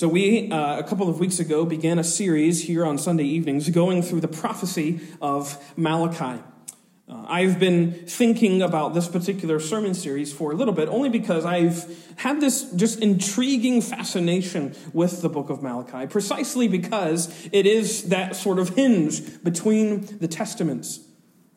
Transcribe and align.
So, 0.00 0.08
we, 0.08 0.50
uh, 0.50 0.78
a 0.78 0.82
couple 0.82 1.10
of 1.10 1.20
weeks 1.20 1.40
ago, 1.40 1.66
began 1.66 1.98
a 1.98 2.04
series 2.04 2.62
here 2.64 2.86
on 2.86 2.96
Sunday 2.96 3.24
evenings 3.24 3.68
going 3.68 4.00
through 4.00 4.22
the 4.22 4.28
prophecy 4.28 4.98
of 5.20 5.62
Malachi. 5.76 6.42
Uh, 7.06 7.26
I've 7.28 7.58
been 7.60 7.92
thinking 8.06 8.62
about 8.62 8.94
this 8.94 9.08
particular 9.08 9.60
sermon 9.60 9.92
series 9.92 10.32
for 10.32 10.52
a 10.52 10.54
little 10.54 10.72
bit, 10.72 10.88
only 10.88 11.10
because 11.10 11.44
I've 11.44 11.84
had 12.16 12.40
this 12.40 12.72
just 12.72 13.00
intriguing 13.00 13.82
fascination 13.82 14.74
with 14.94 15.20
the 15.20 15.28
book 15.28 15.50
of 15.50 15.62
Malachi, 15.62 16.06
precisely 16.06 16.66
because 16.66 17.28
it 17.52 17.66
is 17.66 18.04
that 18.04 18.36
sort 18.36 18.58
of 18.58 18.70
hinge 18.70 19.44
between 19.44 20.16
the 20.16 20.28
testaments. 20.28 21.00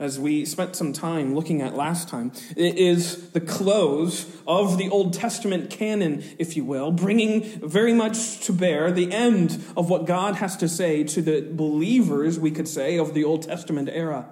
As 0.04 0.20
we 0.20 0.44
spent 0.44 0.76
some 0.76 0.92
time 0.92 1.34
looking 1.34 1.62
at 1.62 1.78
last 1.78 2.10
time, 2.10 2.34
it 2.58 2.78
is 2.78 3.30
the 3.30 3.40
close 3.40 4.30
of 4.46 4.78
the 4.78 4.90
Old 4.90 5.14
Testament 5.14 5.70
canon, 5.70 6.26
if 6.38 6.58
you 6.58 6.66
will, 6.66 6.92
bringing 6.92 7.44
very 7.62 7.94
much 7.94 8.42
to 8.42 8.52
bear 8.52 8.92
the 8.92 9.14
end 9.14 9.64
of 9.78 9.90
what 9.90 10.06
God 10.06 10.36
has 10.36 10.58
to 10.58 10.68
say 10.68 11.06
to 11.06 11.22
the 11.22 11.48
believers, 11.50 12.38
we 12.38 12.52
could 12.52 12.68
say, 12.68 12.98
of 12.98 13.14
the 13.14 13.24
Old 13.24 13.44
Testament 13.44 13.88
era. 13.94 14.28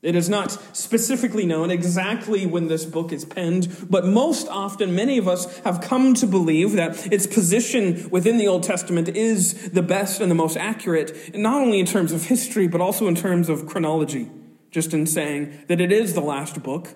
It 0.00 0.14
is 0.14 0.28
not 0.28 0.56
specifically 0.76 1.44
known 1.44 1.72
exactly 1.72 2.46
when 2.46 2.68
this 2.68 2.84
book 2.84 3.10
is 3.12 3.24
penned, 3.24 3.88
but 3.90 4.06
most 4.06 4.46
often 4.46 4.94
many 4.94 5.18
of 5.18 5.26
us 5.26 5.58
have 5.64 5.80
come 5.80 6.14
to 6.14 6.26
believe 6.28 6.70
that 6.74 7.12
its 7.12 7.26
position 7.26 8.08
within 8.10 8.38
the 8.38 8.46
Old 8.46 8.62
Testament 8.62 9.08
is 9.08 9.70
the 9.70 9.82
best 9.82 10.20
and 10.20 10.30
the 10.30 10.36
most 10.36 10.56
accurate, 10.56 11.34
not 11.34 11.60
only 11.60 11.80
in 11.80 11.86
terms 11.86 12.12
of 12.12 12.26
history, 12.26 12.68
but 12.68 12.80
also 12.80 13.08
in 13.08 13.16
terms 13.16 13.48
of 13.48 13.66
chronology. 13.66 14.30
Just 14.70 14.92
in 14.92 15.06
saying 15.06 15.64
that 15.68 15.80
it 15.80 15.92
is 15.92 16.14
the 16.14 16.20
last 16.20 16.62
book 16.62 16.94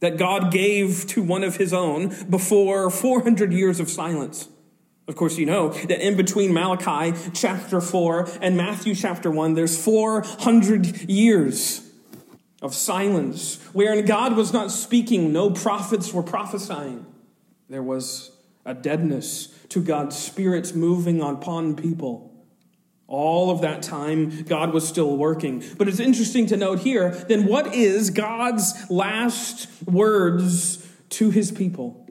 that 0.00 0.16
God 0.16 0.50
gave 0.50 1.06
to 1.08 1.22
one 1.22 1.44
of 1.44 1.56
his 1.56 1.72
own 1.72 2.08
before 2.28 2.90
400 2.90 3.52
years 3.52 3.78
of 3.78 3.88
silence. 3.88 4.48
Of 5.06 5.16
course, 5.16 5.36
you 5.36 5.46
know 5.46 5.70
that 5.70 6.04
in 6.04 6.16
between 6.16 6.52
Malachi 6.52 7.16
chapter 7.34 7.80
4 7.80 8.28
and 8.40 8.56
Matthew 8.56 8.94
chapter 8.94 9.30
1, 9.30 9.54
there's 9.54 9.82
400 9.82 11.08
years 11.10 11.88
of 12.60 12.74
silence, 12.74 13.60
wherein 13.72 14.04
God 14.04 14.36
was 14.36 14.52
not 14.52 14.70
speaking, 14.70 15.32
no 15.32 15.50
prophets 15.50 16.12
were 16.12 16.22
prophesying. 16.22 17.04
There 17.68 17.82
was 17.82 18.30
a 18.64 18.74
deadness 18.74 19.48
to 19.70 19.82
God's 19.82 20.16
Spirit 20.16 20.74
moving 20.74 21.20
upon 21.20 21.74
people. 21.74 22.31
All 23.12 23.50
of 23.50 23.60
that 23.60 23.82
time, 23.82 24.44
God 24.44 24.72
was 24.72 24.88
still 24.88 25.18
working. 25.18 25.62
But 25.76 25.86
it's 25.86 26.00
interesting 26.00 26.46
to 26.46 26.56
note 26.56 26.78
here 26.78 27.10
then 27.10 27.44
what 27.44 27.74
is 27.74 28.08
God's 28.08 28.72
last 28.90 29.68
words 29.84 30.84
to 31.10 31.30
his 31.30 31.52
people? 31.52 32.08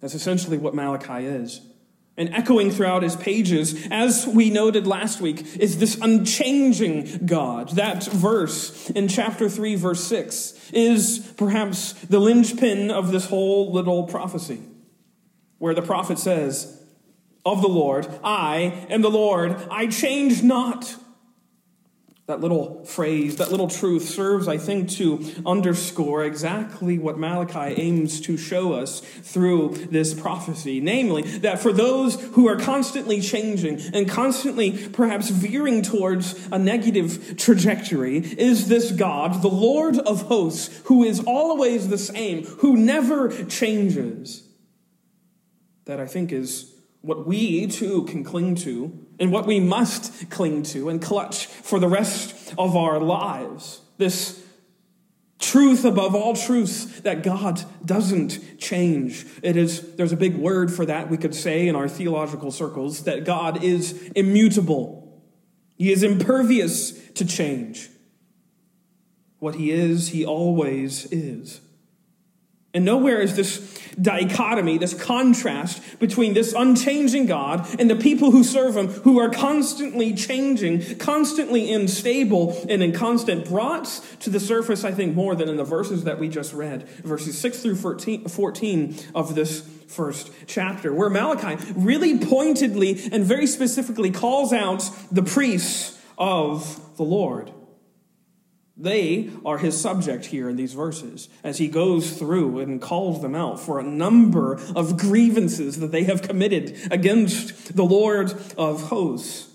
That's 0.00 0.14
essentially 0.14 0.58
what 0.58 0.74
Malachi 0.74 1.24
is. 1.24 1.62
And 2.18 2.34
echoing 2.34 2.70
throughout 2.70 3.02
his 3.02 3.16
pages, 3.16 3.86
as 3.90 4.26
we 4.26 4.50
noted 4.50 4.86
last 4.86 5.22
week, 5.22 5.56
is 5.56 5.78
this 5.78 5.98
unchanging 6.02 7.26
God. 7.26 7.70
That 7.70 8.04
verse 8.04 8.90
in 8.90 9.08
chapter 9.08 9.48
3, 9.48 9.74
verse 9.76 10.04
6, 10.04 10.70
is 10.72 11.32
perhaps 11.38 11.94
the 11.94 12.18
linchpin 12.18 12.90
of 12.90 13.10
this 13.10 13.26
whole 13.26 13.72
little 13.72 14.04
prophecy, 14.04 14.60
where 15.58 15.74
the 15.74 15.82
prophet 15.82 16.18
says, 16.18 16.78
Of 17.46 17.62
the 17.62 17.68
Lord, 17.68 18.08
I 18.24 18.86
am 18.90 19.02
the 19.02 19.10
Lord, 19.10 19.56
I 19.70 19.86
change 19.86 20.42
not. 20.42 20.96
That 22.26 22.40
little 22.40 22.84
phrase, 22.84 23.36
that 23.36 23.52
little 23.52 23.68
truth 23.68 24.02
serves, 24.08 24.48
I 24.48 24.58
think, 24.58 24.90
to 24.92 25.24
underscore 25.46 26.24
exactly 26.24 26.98
what 26.98 27.20
Malachi 27.20 27.80
aims 27.80 28.20
to 28.22 28.36
show 28.36 28.72
us 28.72 28.98
through 28.98 29.76
this 29.92 30.12
prophecy. 30.12 30.80
Namely, 30.80 31.22
that 31.22 31.60
for 31.60 31.72
those 31.72 32.20
who 32.32 32.48
are 32.48 32.56
constantly 32.56 33.20
changing 33.20 33.80
and 33.94 34.08
constantly 34.08 34.88
perhaps 34.88 35.30
veering 35.30 35.82
towards 35.82 36.48
a 36.50 36.58
negative 36.58 37.36
trajectory, 37.36 38.18
is 38.18 38.66
this 38.66 38.90
God, 38.90 39.40
the 39.40 39.46
Lord 39.46 40.00
of 40.00 40.22
hosts, 40.22 40.80
who 40.86 41.04
is 41.04 41.20
always 41.20 41.90
the 41.90 41.98
same, 41.98 42.44
who 42.44 42.76
never 42.76 43.44
changes. 43.44 44.42
That 45.84 46.00
I 46.00 46.06
think 46.06 46.32
is 46.32 46.72
what 47.06 47.24
we 47.24 47.68
too 47.68 48.02
can 48.04 48.24
cling 48.24 48.56
to 48.56 49.06
and 49.20 49.30
what 49.30 49.46
we 49.46 49.60
must 49.60 50.28
cling 50.28 50.64
to 50.64 50.88
and 50.88 51.00
clutch 51.00 51.46
for 51.46 51.78
the 51.78 51.88
rest 51.88 52.52
of 52.58 52.74
our 52.74 52.98
lives. 52.98 53.80
This 53.96 54.44
truth 55.38 55.84
above 55.84 56.16
all 56.16 56.34
truths 56.34 57.00
that 57.02 57.22
God 57.22 57.62
doesn't 57.84 58.58
change. 58.58 59.24
It 59.42 59.56
is 59.56 59.94
there's 59.94 60.10
a 60.10 60.16
big 60.16 60.36
word 60.36 60.72
for 60.72 60.84
that 60.84 61.08
we 61.08 61.16
could 61.16 61.34
say 61.34 61.68
in 61.68 61.76
our 61.76 61.88
theological 61.88 62.50
circles 62.50 63.04
that 63.04 63.24
God 63.24 63.62
is 63.62 64.10
immutable. 64.16 65.22
He 65.76 65.92
is 65.92 66.02
impervious 66.02 66.90
to 67.12 67.24
change. 67.24 67.88
What 69.38 69.54
he 69.54 69.70
is, 69.70 70.08
he 70.08 70.24
always 70.24 71.06
is. 71.12 71.60
And 72.76 72.84
nowhere 72.84 73.22
is 73.22 73.34
this 73.34 73.74
dichotomy, 73.98 74.76
this 74.76 74.92
contrast 74.92 75.98
between 75.98 76.34
this 76.34 76.52
unchanging 76.52 77.24
God 77.24 77.66
and 77.80 77.88
the 77.88 77.96
people 77.96 78.30
who 78.30 78.44
serve 78.44 78.76
him, 78.76 78.88
who 78.88 79.18
are 79.18 79.30
constantly 79.30 80.12
changing, 80.12 80.98
constantly 80.98 81.72
unstable, 81.72 82.54
and 82.68 82.82
in 82.82 82.92
constant 82.92 83.48
brought 83.48 83.86
to 84.20 84.28
the 84.28 84.38
surface, 84.38 84.84
I 84.84 84.92
think, 84.92 85.14
more 85.14 85.34
than 85.34 85.48
in 85.48 85.56
the 85.56 85.64
verses 85.64 86.04
that 86.04 86.20
we 86.20 86.28
just 86.28 86.52
read, 86.52 86.86
verses 87.02 87.38
6 87.38 87.62
through 87.62 87.76
14 88.28 88.96
of 89.14 89.34
this 89.34 89.62
first 89.88 90.30
chapter, 90.46 90.92
where 90.92 91.08
Malachi 91.08 91.56
really 91.74 92.18
pointedly 92.18 93.08
and 93.10 93.24
very 93.24 93.46
specifically 93.46 94.10
calls 94.10 94.52
out 94.52 94.90
the 95.10 95.22
priests 95.22 95.98
of 96.18 96.78
the 96.98 97.04
Lord. 97.04 97.50
They 98.76 99.30
are 99.44 99.56
his 99.56 99.80
subject 99.80 100.26
here 100.26 100.50
in 100.50 100.56
these 100.56 100.74
verses 100.74 101.30
as 101.42 101.56
he 101.56 101.68
goes 101.68 102.18
through 102.18 102.58
and 102.58 102.80
calls 102.80 103.22
them 103.22 103.34
out 103.34 103.58
for 103.58 103.78
a 103.78 103.82
number 103.82 104.60
of 104.74 104.98
grievances 104.98 105.78
that 105.78 105.92
they 105.92 106.04
have 106.04 106.20
committed 106.20 106.76
against 106.90 107.74
the 107.74 107.84
Lord 107.84 108.34
of 108.58 108.82
hosts. 108.82 109.48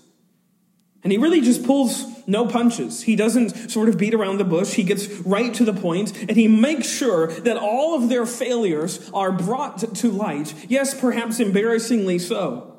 And 1.04 1.12
he 1.12 1.18
really 1.18 1.40
just 1.40 1.64
pulls 1.64 2.04
no 2.28 2.46
punches. 2.46 3.02
He 3.02 3.16
doesn't 3.16 3.70
sort 3.70 3.88
of 3.88 3.98
beat 3.98 4.14
around 4.14 4.38
the 4.38 4.44
bush. 4.44 4.74
He 4.74 4.84
gets 4.84 5.08
right 5.20 5.52
to 5.54 5.64
the 5.64 5.72
point 5.72 6.16
and 6.22 6.36
he 6.36 6.48
makes 6.48 6.88
sure 6.88 7.28
that 7.28 7.56
all 7.56 7.96
of 7.96 8.08
their 8.08 8.26
failures 8.26 9.08
are 9.12 9.32
brought 9.32 9.94
to 9.96 10.10
light. 10.10 10.54
Yes, 10.68 10.98
perhaps 10.98 11.38
embarrassingly 11.38 12.18
so. 12.18 12.76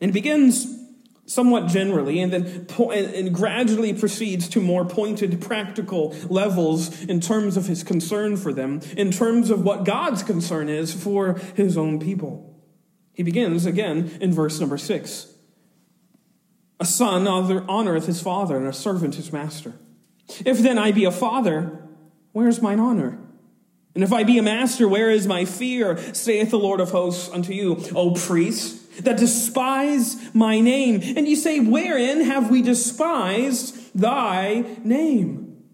And 0.00 0.12
begins 0.12 0.81
somewhat 1.26 1.68
generally, 1.68 2.20
and 2.20 2.32
then 2.32 2.64
po- 2.66 2.90
and 2.90 3.34
gradually 3.34 3.94
proceeds 3.94 4.48
to 4.48 4.60
more 4.60 4.84
pointed 4.84 5.40
practical 5.40 6.14
levels 6.28 7.02
in 7.04 7.20
terms 7.20 7.56
of 7.56 7.66
his 7.66 7.82
concern 7.84 8.36
for 8.36 8.52
them, 8.52 8.80
in 8.96 9.10
terms 9.10 9.50
of 9.50 9.62
what 9.62 9.84
God's 9.84 10.22
concern 10.22 10.68
is 10.68 10.92
for 10.92 11.34
his 11.54 11.78
own 11.78 12.00
people. 12.00 12.60
He 13.12 13.22
begins 13.22 13.66
again 13.66 14.18
in 14.20 14.32
verse 14.32 14.58
number 14.58 14.78
six. 14.78 15.32
A 16.80 16.84
son 16.84 17.24
honoreth 17.24 18.06
his 18.06 18.20
father, 18.20 18.56
and 18.56 18.66
a 18.66 18.72
servant 18.72 19.14
his 19.14 19.32
master. 19.32 19.74
If 20.44 20.58
then 20.58 20.78
I 20.78 20.90
be 20.90 21.04
a 21.04 21.12
father, 21.12 21.86
where 22.32 22.48
is 22.48 22.60
mine 22.60 22.80
honor? 22.80 23.18
And 23.94 24.02
if 24.02 24.12
I 24.12 24.24
be 24.24 24.38
a 24.38 24.42
master, 24.42 24.88
where 24.88 25.10
is 25.10 25.26
my 25.26 25.44
fear? 25.44 25.98
saith 26.14 26.50
the 26.50 26.58
Lord 26.58 26.80
of 26.80 26.90
hosts 26.90 27.28
unto 27.30 27.52
you, 27.52 27.84
O 27.94 28.12
priests 28.12 28.81
that 29.00 29.16
despise 29.16 30.34
my 30.34 30.60
name. 30.60 31.00
And 31.16 31.28
you 31.28 31.36
say, 31.36 31.60
Wherein 31.60 32.22
have 32.22 32.50
we 32.50 32.62
despised 32.62 33.98
thy 33.98 34.64
name? 34.84 35.64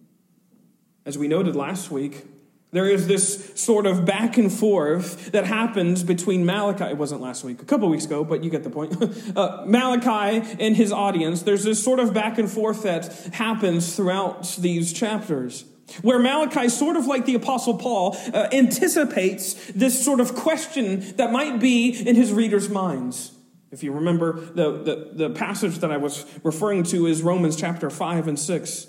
As 1.04 1.16
we 1.16 1.28
noted 1.28 1.56
last 1.56 1.90
week, 1.90 2.24
there 2.70 2.86
is 2.86 3.06
this 3.06 3.52
sort 3.54 3.86
of 3.86 4.04
back 4.04 4.36
and 4.36 4.52
forth 4.52 5.32
that 5.32 5.46
happens 5.46 6.02
between 6.02 6.44
Malachi. 6.44 6.84
It 6.84 6.98
wasn't 6.98 7.22
last 7.22 7.42
week, 7.42 7.62
a 7.62 7.64
couple 7.64 7.88
weeks 7.88 8.04
ago, 8.04 8.24
but 8.24 8.44
you 8.44 8.50
get 8.50 8.62
the 8.62 8.70
point. 8.70 8.94
uh, 9.36 9.64
Malachi 9.66 10.46
and 10.60 10.76
his 10.76 10.92
audience. 10.92 11.42
There's 11.42 11.64
this 11.64 11.82
sort 11.82 11.98
of 11.98 12.12
back 12.12 12.36
and 12.36 12.50
forth 12.50 12.82
that 12.82 13.10
happens 13.32 13.96
throughout 13.96 14.56
these 14.58 14.92
chapters. 14.92 15.64
Where 16.02 16.18
Malachi, 16.18 16.68
sort 16.68 16.96
of 16.96 17.06
like 17.06 17.26
the 17.26 17.34
Apostle 17.34 17.78
Paul, 17.78 18.16
uh, 18.32 18.48
anticipates 18.52 19.54
this 19.72 20.04
sort 20.04 20.20
of 20.20 20.34
question 20.34 21.00
that 21.16 21.32
might 21.32 21.60
be 21.60 21.90
in 21.90 22.14
his 22.14 22.32
readers' 22.32 22.68
minds. 22.68 23.32
If 23.70 23.82
you 23.82 23.92
remember, 23.92 24.32
the, 24.32 24.82
the, 24.82 25.10
the 25.28 25.30
passage 25.30 25.78
that 25.78 25.92
I 25.92 25.98
was 25.98 26.24
referring 26.42 26.84
to 26.84 27.06
is 27.06 27.22
Romans 27.22 27.56
chapter 27.56 27.90
5 27.90 28.28
and 28.28 28.38
6, 28.38 28.86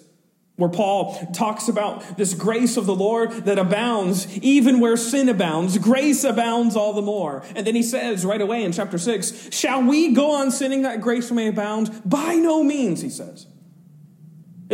where 0.56 0.70
Paul 0.70 1.16
talks 1.34 1.68
about 1.68 2.18
this 2.18 2.34
grace 2.34 2.78
of 2.78 2.86
the 2.86 2.96
Lord 2.96 3.32
that 3.46 3.58
abounds 3.58 4.38
even 4.40 4.80
where 4.80 4.98
sin 4.98 5.30
abounds. 5.30 5.78
Grace 5.78 6.24
abounds 6.24 6.76
all 6.76 6.94
the 6.94 7.02
more. 7.02 7.44
And 7.56 7.66
then 7.66 7.76
he 7.76 7.84
says 7.84 8.26
right 8.26 8.42
away 8.42 8.64
in 8.64 8.72
chapter 8.72 8.98
6, 8.98 9.54
Shall 9.54 9.84
we 9.84 10.14
go 10.14 10.32
on 10.32 10.52
sinning 10.52 10.84
that 10.84 11.02
grace 11.02 11.32
may 11.32 11.48
abound? 11.48 12.02
By 12.06 12.36
no 12.36 12.64
means, 12.64 13.02
he 13.02 13.10
says. 13.10 13.48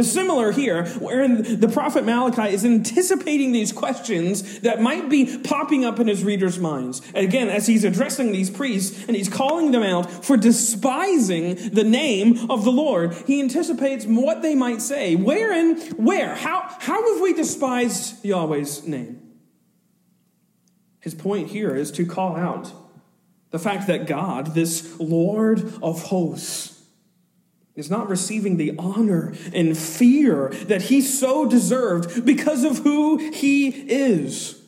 Similar 0.02 0.52
here, 0.52 0.86
wherein 1.00 1.60
the 1.60 1.70
prophet 1.70 2.04
Malachi 2.04 2.54
is 2.54 2.66
anticipating 2.66 3.54
these 3.54 3.72
questions 3.72 4.60
that 4.60 4.82
might 4.82 5.10
be 5.10 5.38
popping 5.38 5.86
up 5.86 6.02
in 6.02 6.08
his 6.08 6.22
readers' 6.22 6.60
minds. 6.60 7.02
Again, 7.14 7.48
as 7.48 7.66
he's 7.66 7.86
addressing 7.86 8.34
these 8.34 8.50
priests 8.50 9.06
and 9.08 9.16
he's 9.16 9.30
calling 9.30 9.72
them 9.72 9.84
out 9.84 10.26
for 10.26 10.36
despising 10.36 11.56
the 11.70 11.86
name 11.86 12.52
of 12.52 12.66
the 12.66 12.72
Lord, 12.72 13.14
he 13.26 13.40
anticipates 13.40 14.06
what 14.06 14.42
they 14.42 14.54
might 14.54 14.82
say. 14.82 15.16
Wherein, 15.16 15.80
where? 15.92 16.36
How, 16.36 16.68
how 16.80 17.14
have 17.14 17.22
we 17.22 17.34
despised 17.34 18.24
Yahweh's 18.26 18.86
name? 18.86 19.22
His 21.00 21.16
point 21.16 21.50
here 21.50 21.74
is 21.74 21.92
to 21.92 22.06
call 22.06 22.36
out 22.36 22.72
the 23.52 23.60
fact 23.60 23.88
that 23.88 24.08
God, 24.08 24.56
this 24.56 25.00
Lord 25.00 25.74
of 25.82 26.04
hosts, 26.04 26.75
is 27.76 27.92
not 27.92 28.10
receiving 28.10 28.58
the 28.58 28.74
honor 28.78 29.34
and 29.54 29.78
fear 29.78 30.50
that 30.68 30.84
he 30.84 31.02
so 31.02 31.46
deserved 31.46 32.26
because 32.26 32.64
of 32.64 32.80
who 32.80 33.18
he 33.32 33.68
is. 33.68 34.62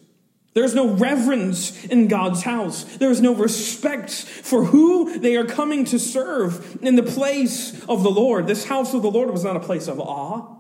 There's 0.54 0.74
no 0.74 0.90
reverence 0.90 1.86
in 1.86 2.08
God's 2.08 2.42
house. 2.42 2.84
There's 2.98 3.22
no 3.22 3.34
respect 3.34 4.12
for 4.12 4.66
who 4.66 5.20
they 5.20 5.36
are 5.36 5.46
coming 5.46 5.86
to 5.86 6.00
serve 6.00 6.80
in 6.82 6.96
the 6.96 7.04
place 7.04 7.80
of 7.86 8.02
the 8.02 8.10
Lord. 8.10 8.48
This 8.48 8.66
house 8.66 8.96
of 8.96 9.04
the 9.04 9.12
Lord 9.12 9.30
was 9.30 9.44
not 9.44 9.56
a 9.56 9.60
place 9.60 9.88
of 9.88 10.00
awe, 10.00 10.54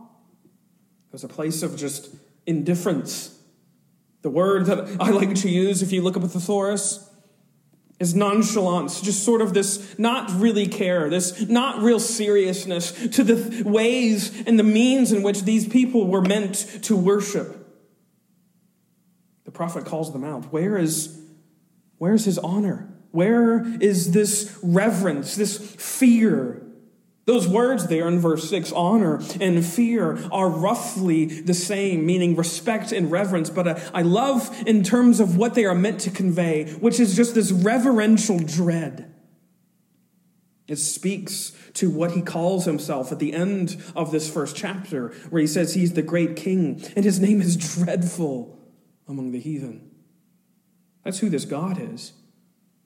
it 1.07 1.13
was 1.13 1.23
a 1.23 1.27
place 1.27 1.63
of 1.63 1.75
just 1.75 2.15
indifference. 2.45 3.33
The 4.21 4.29
word 4.29 4.67
that 4.67 4.97
I 4.99 5.09
like 5.09 5.33
to 5.35 5.49
use, 5.49 5.81
if 5.81 5.91
you 5.91 6.01
look 6.01 6.15
up 6.15 6.23
a 6.23 6.27
thesaurus, 6.27 7.06
is 7.99 8.13
nonchalance, 8.13 9.01
just 9.01 9.23
sort 9.23 9.41
of 9.41 9.53
this 9.53 9.97
not 9.97 10.29
really 10.39 10.67
care, 10.67 11.09
this 11.09 11.47
not 11.47 11.81
real 11.81 11.99
seriousness 11.99 12.91
to 13.09 13.23
the 13.23 13.63
ways 13.63 14.43
and 14.45 14.59
the 14.59 14.63
means 14.63 15.11
in 15.11 15.23
which 15.23 15.43
these 15.43 15.67
people 15.67 16.07
were 16.07 16.21
meant 16.21 16.55
to 16.83 16.95
worship. 16.95 17.55
The 19.45 19.51
prophet 19.51 19.85
calls 19.85 20.13
them 20.13 20.23
out. 20.23 20.51
Where 20.51 20.77
is, 20.77 21.19
where 21.97 22.13
is 22.13 22.25
his 22.25 22.37
honor? 22.37 22.87
Where 23.11 23.65
is 23.81 24.11
this 24.11 24.59
reverence, 24.61 25.35
this 25.35 25.57
fear? 25.57 26.61
Those 27.27 27.45
words 27.45 27.87
there 27.87 28.07
in 28.07 28.19
verse 28.19 28.49
6, 28.49 28.71
honor 28.71 29.21
and 29.41 29.63
fear, 29.63 30.17
are 30.31 30.49
roughly 30.49 31.25
the 31.25 31.53
same, 31.53 32.05
meaning 32.05 32.37
respect 32.37 32.93
and 32.93 33.11
reverence. 33.11 33.49
But 33.49 33.67
uh, 33.67 33.79
I 33.93 34.01
love 34.01 34.49
in 34.65 34.81
terms 34.81 35.19
of 35.19 35.35
what 35.35 35.53
they 35.53 35.65
are 35.65 35.75
meant 35.75 35.99
to 36.01 36.09
convey, 36.09 36.71
which 36.75 37.01
is 37.01 37.17
just 37.17 37.35
this 37.35 37.51
reverential 37.51 38.39
dread. 38.39 39.13
It 40.69 40.77
speaks 40.77 41.51
to 41.73 41.89
what 41.89 42.13
he 42.13 42.21
calls 42.21 42.63
himself 42.63 43.11
at 43.11 43.19
the 43.19 43.33
end 43.33 43.75
of 43.93 44.11
this 44.11 44.31
first 44.31 44.55
chapter, 44.55 45.09
where 45.29 45.41
he 45.41 45.47
says 45.47 45.73
he's 45.73 45.93
the 45.93 46.01
great 46.01 46.37
king 46.37 46.81
and 46.95 47.03
his 47.03 47.19
name 47.19 47.41
is 47.41 47.57
dreadful 47.57 48.57
among 49.05 49.33
the 49.33 49.39
heathen. 49.41 49.91
That's 51.03 51.19
who 51.19 51.29
this 51.29 51.43
God 51.43 51.77
is. 51.77 52.13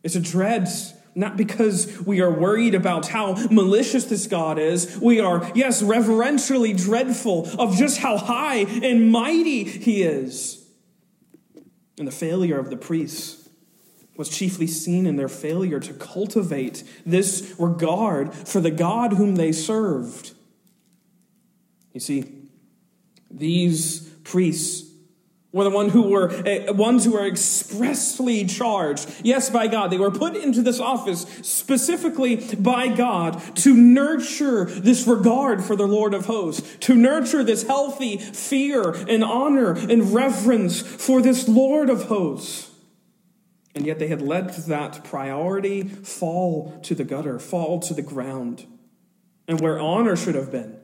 It's 0.02 0.16
a 0.16 0.20
dread 0.20 0.68
not 1.16 1.38
because 1.38 2.02
we 2.02 2.22
are 2.22 2.32
worried 2.32 2.76
about 2.76 3.08
how 3.08 3.36
malicious 3.50 4.06
this 4.06 4.28
God 4.28 4.58
is. 4.58 4.98
We 5.02 5.20
are, 5.20 5.50
yes, 5.54 5.82
reverentially 5.82 6.74
dreadful 6.74 7.48
of 7.60 7.76
just 7.76 7.98
how 7.98 8.18
high 8.18 8.58
and 8.58 9.12
mighty 9.12 9.64
he 9.64 10.04
is. 10.04 10.66
And 11.98 12.08
the 12.08 12.12
failure 12.12 12.58
of 12.58 12.70
the 12.70 12.78
priests 12.78 13.50
was 14.18 14.30
chiefly 14.30 14.68
seen 14.68 15.06
in 15.06 15.16
their 15.16 15.30
failure 15.30 15.80
to 15.80 15.94
cultivate 15.94 16.84
this 17.06 17.56
regard 17.58 18.34
for 18.34 18.62
the 18.62 18.72
God 18.72 19.14
whom 19.14 19.36
they 19.36 19.52
served. 19.52 20.34
You 21.94 22.00
see, 22.00 22.26
these 23.30 24.02
priests 24.24 24.91
were 25.54 25.66
the 25.66 25.70
one 25.70 25.90
who 25.90 26.04
were 26.04 26.32
uh, 26.32 26.72
ones 26.74 27.04
who 27.04 27.12
were 27.12 27.26
expressly 27.26 28.46
charged. 28.46 29.10
Yes 29.24 29.50
by 29.50 29.68
god. 29.68 29.92
They 29.92 29.98
were 29.98 30.12
put 30.12 30.36
into 30.36 30.62
this 30.62 30.80
office 30.80 31.22
specifically 31.42 32.38
by 32.56 32.88
god 32.88 33.42
to 33.58 33.76
nurture 33.76 34.66
this 34.66 35.06
regard 35.08 35.64
for 35.64 35.76
the 35.76 35.88
lord 35.88 36.14
of 36.14 36.26
hosts 36.26 36.78
to 36.82 36.96
nurture 36.96 37.44
this 37.44 37.64
healthy 37.64 38.18
fear 38.18 38.92
and 38.92 39.24
honor 39.24 39.74
and 39.74 40.14
reverence 40.14 40.82
for 40.82 41.22
this 41.22 41.48
lord 41.48 41.90
of 41.90 42.04
hosts. 42.04 42.70
And 43.74 43.86
yet 43.86 44.00
they 44.00 44.08
had 44.08 44.22
let 44.22 44.56
that 44.68 45.04
priority 45.04 45.84
fall 45.84 46.80
to 46.84 46.96
the 46.96 47.06
gutter 47.06 47.40
fall 47.40 47.80
to 47.82 47.94
the 47.94 48.02
ground. 48.02 48.66
And 49.48 49.60
where 49.60 49.80
honor 49.80 50.16
should 50.16 50.36
have 50.36 50.52
been 50.52 50.81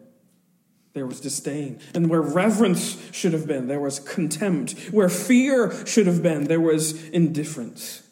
there 0.98 1.06
was 1.06 1.22
disdain. 1.22 1.80
And 1.94 2.10
where 2.10 2.22
reverence 2.22 2.98
should 3.12 3.34
have 3.34 3.48
been, 3.48 3.68
there 3.68 3.80
was 3.80 4.00
contempt. 4.00 4.74
Where 4.92 5.10
fear 5.10 5.86
should 5.86 6.08
have 6.08 6.24
been, 6.24 6.46
there 6.46 6.60
was 6.60 7.08
indifference. 7.10 8.04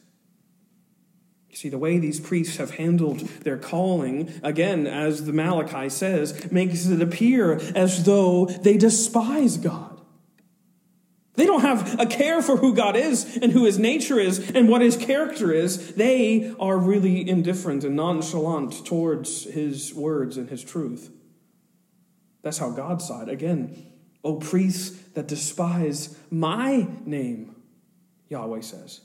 You 1.50 1.56
see, 1.56 1.70
the 1.70 1.78
way 1.78 2.00
these 2.00 2.20
priests 2.20 2.58
have 2.58 2.72
handled 2.72 3.20
their 3.44 3.58
calling, 3.58 4.30
again, 4.44 4.88
as 4.88 5.26
the 5.26 5.32
Malachi 5.34 5.90
says, 5.90 6.52
makes 6.52 6.86
it 6.86 7.02
appear 7.02 7.54
as 7.76 8.04
though 8.04 8.46
they 8.46 8.78
despise 8.78 9.58
God. 9.58 10.02
They 11.36 11.46
don't 11.46 11.62
have 11.62 12.00
a 12.00 12.06
care 12.06 12.42
for 12.42 12.58
who 12.58 12.74
God 12.74 12.96
is 12.96 13.38
and 13.42 13.52
who 13.52 13.66
his 13.66 13.80
nature 13.80 14.20
is 14.20 14.52
and 14.52 14.70
what 14.70 14.82
his 14.82 14.96
character 14.98 15.52
is. 15.52 15.96
They 15.96 16.54
are 16.60 16.78
really 16.78 17.28
indifferent 17.28 17.84
and 17.84 17.96
nonchalant 17.96 18.86
towards 18.86 19.44
his 19.46 19.94
words 19.94 20.38
and 20.38 20.50
his 20.50 20.64
truth. 20.64 21.10
That's 22.46 22.60
how 22.60 22.70
God 22.70 23.02
saw 23.02 23.24
it. 23.24 23.30
Again, 23.30 23.76
O 24.24 24.36
priests 24.36 24.96
that 25.16 25.28
despise 25.28 26.16
my 26.30 26.88
name, 27.04 27.56
Yahweh 28.30 28.62
says. 28.62 29.02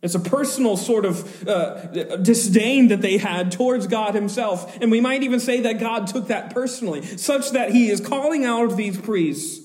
It's 0.00 0.14
a 0.14 0.20
personal 0.20 0.78
sort 0.78 1.04
of 1.04 1.46
uh, 1.46 2.16
disdain 2.16 2.88
that 2.88 3.02
they 3.02 3.18
had 3.18 3.52
towards 3.52 3.86
God 3.86 4.14
Himself. 4.14 4.80
And 4.80 4.90
we 4.90 5.02
might 5.02 5.22
even 5.22 5.38
say 5.38 5.60
that 5.60 5.80
God 5.80 6.06
took 6.06 6.28
that 6.28 6.54
personally, 6.54 7.02
such 7.02 7.50
that 7.50 7.72
He 7.72 7.90
is 7.90 8.00
calling 8.00 8.46
out 8.46 8.74
these 8.74 8.98
priests. 8.98 9.62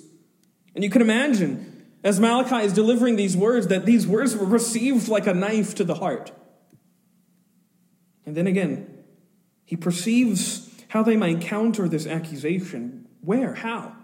And 0.75 0.83
you 0.83 0.89
can 0.89 1.01
imagine, 1.01 1.85
as 2.03 2.19
Malachi 2.19 2.65
is 2.65 2.73
delivering 2.73 3.15
these 3.15 3.37
words, 3.37 3.67
that 3.67 3.85
these 3.85 4.05
words 4.05 4.35
were 4.35 4.45
received 4.45 5.07
like 5.07 5.27
a 5.27 5.33
knife 5.33 5.75
to 5.75 5.85
the 5.85 5.95
heart. 5.95 6.33
And 8.25 8.35
then 8.35 8.47
again, 8.47 9.05
he 9.63 9.77
perceives 9.77 10.64
how 10.95 11.03
they 11.03 11.17
might 11.17 11.41
counter 11.41 11.89
this 11.89 12.07
accusation. 12.07 13.05
Where? 13.19 13.53
How? 13.53 13.97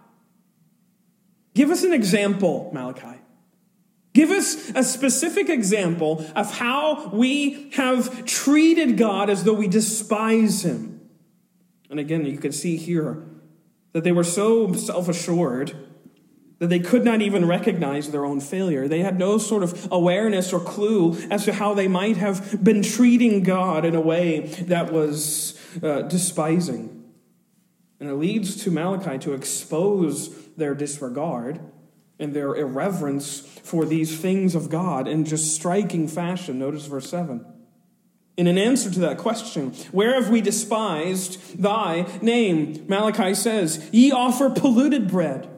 Give 1.54 1.70
us 1.70 1.86
an 1.86 1.94
example, 1.94 2.70
Malachi. 2.74 3.18
Give 4.14 4.30
us 4.30 4.72
a 4.76 4.84
specific 4.84 5.48
example 5.48 6.26
of 6.36 6.54
how 6.54 7.08
we 7.14 7.72
have 7.76 8.26
treated 8.26 8.98
God 8.98 9.30
as 9.30 9.46
though 9.46 9.54
we 9.54 9.70
despise 9.70 10.66
him. 10.66 11.00
And 11.90 11.98
again, 11.98 12.26
you 12.26 12.38
can 12.38 12.52
see 12.52 12.76
here 12.76 13.24
that 13.94 14.04
they 14.04 14.12
were 14.12 14.26
so 14.26 14.74
self 14.74 15.08
assured 15.08 15.74
that 16.62 16.68
they 16.68 16.80
could 16.80 17.04
not 17.04 17.24
even 17.24 17.48
recognize 17.48 18.12
their 18.12 18.24
own 18.24 18.40
failure. 18.40 18.88
They 18.88 19.00
had 19.00 19.18
no 19.18 19.40
sort 19.40 19.64
of 19.64 19.88
awareness 19.92 20.54
or 20.54 20.60
clue 20.60 21.18
as 21.32 21.46
to 21.46 21.54
how 21.54 21.74
they 21.74 21.88
might 21.88 22.18
have 22.18 22.64
been 22.64 22.84
treating 22.84 23.42
God 23.42 23.84
in 23.84 23.96
a 23.96 24.00
way 24.00 24.42
that 24.68 24.94
was 24.94 25.60
uh, 25.82 26.04
despising. 26.04 27.04
And 28.00 28.08
it 28.08 28.14
leads 28.14 28.64
to 28.64 28.70
Malachi 28.70 29.18
to 29.18 29.34
expose 29.34 30.50
their 30.50 30.76
disregard 30.76 31.60
and 32.20 32.32
their 32.32 32.54
irreverence 32.54 33.40
for 33.64 33.84
these 33.84 34.20
things 34.20 34.54
of 34.54 34.70
God 34.70 35.08
in 35.08 35.26
just 35.26 35.56
striking 35.56 36.08
fashion. 36.08 36.60
Notice 36.60 36.86
verse 36.86 37.10
7. 37.10 37.44
In 38.38 38.46
an 38.46 38.60
answer 38.60 38.92
to 38.92 39.00
that 39.00 39.18
question, 39.18 39.72
where 39.92 40.14
have 40.14 40.30
we 40.30 40.42
despised 40.42 41.60
thy 41.60 42.06
name? 42.22 42.86
Malachi 42.88 43.34
says, 43.34 43.90
Ye 43.92 44.12
offer 44.12 44.52
polluted 44.52 45.08
bread 45.10 45.51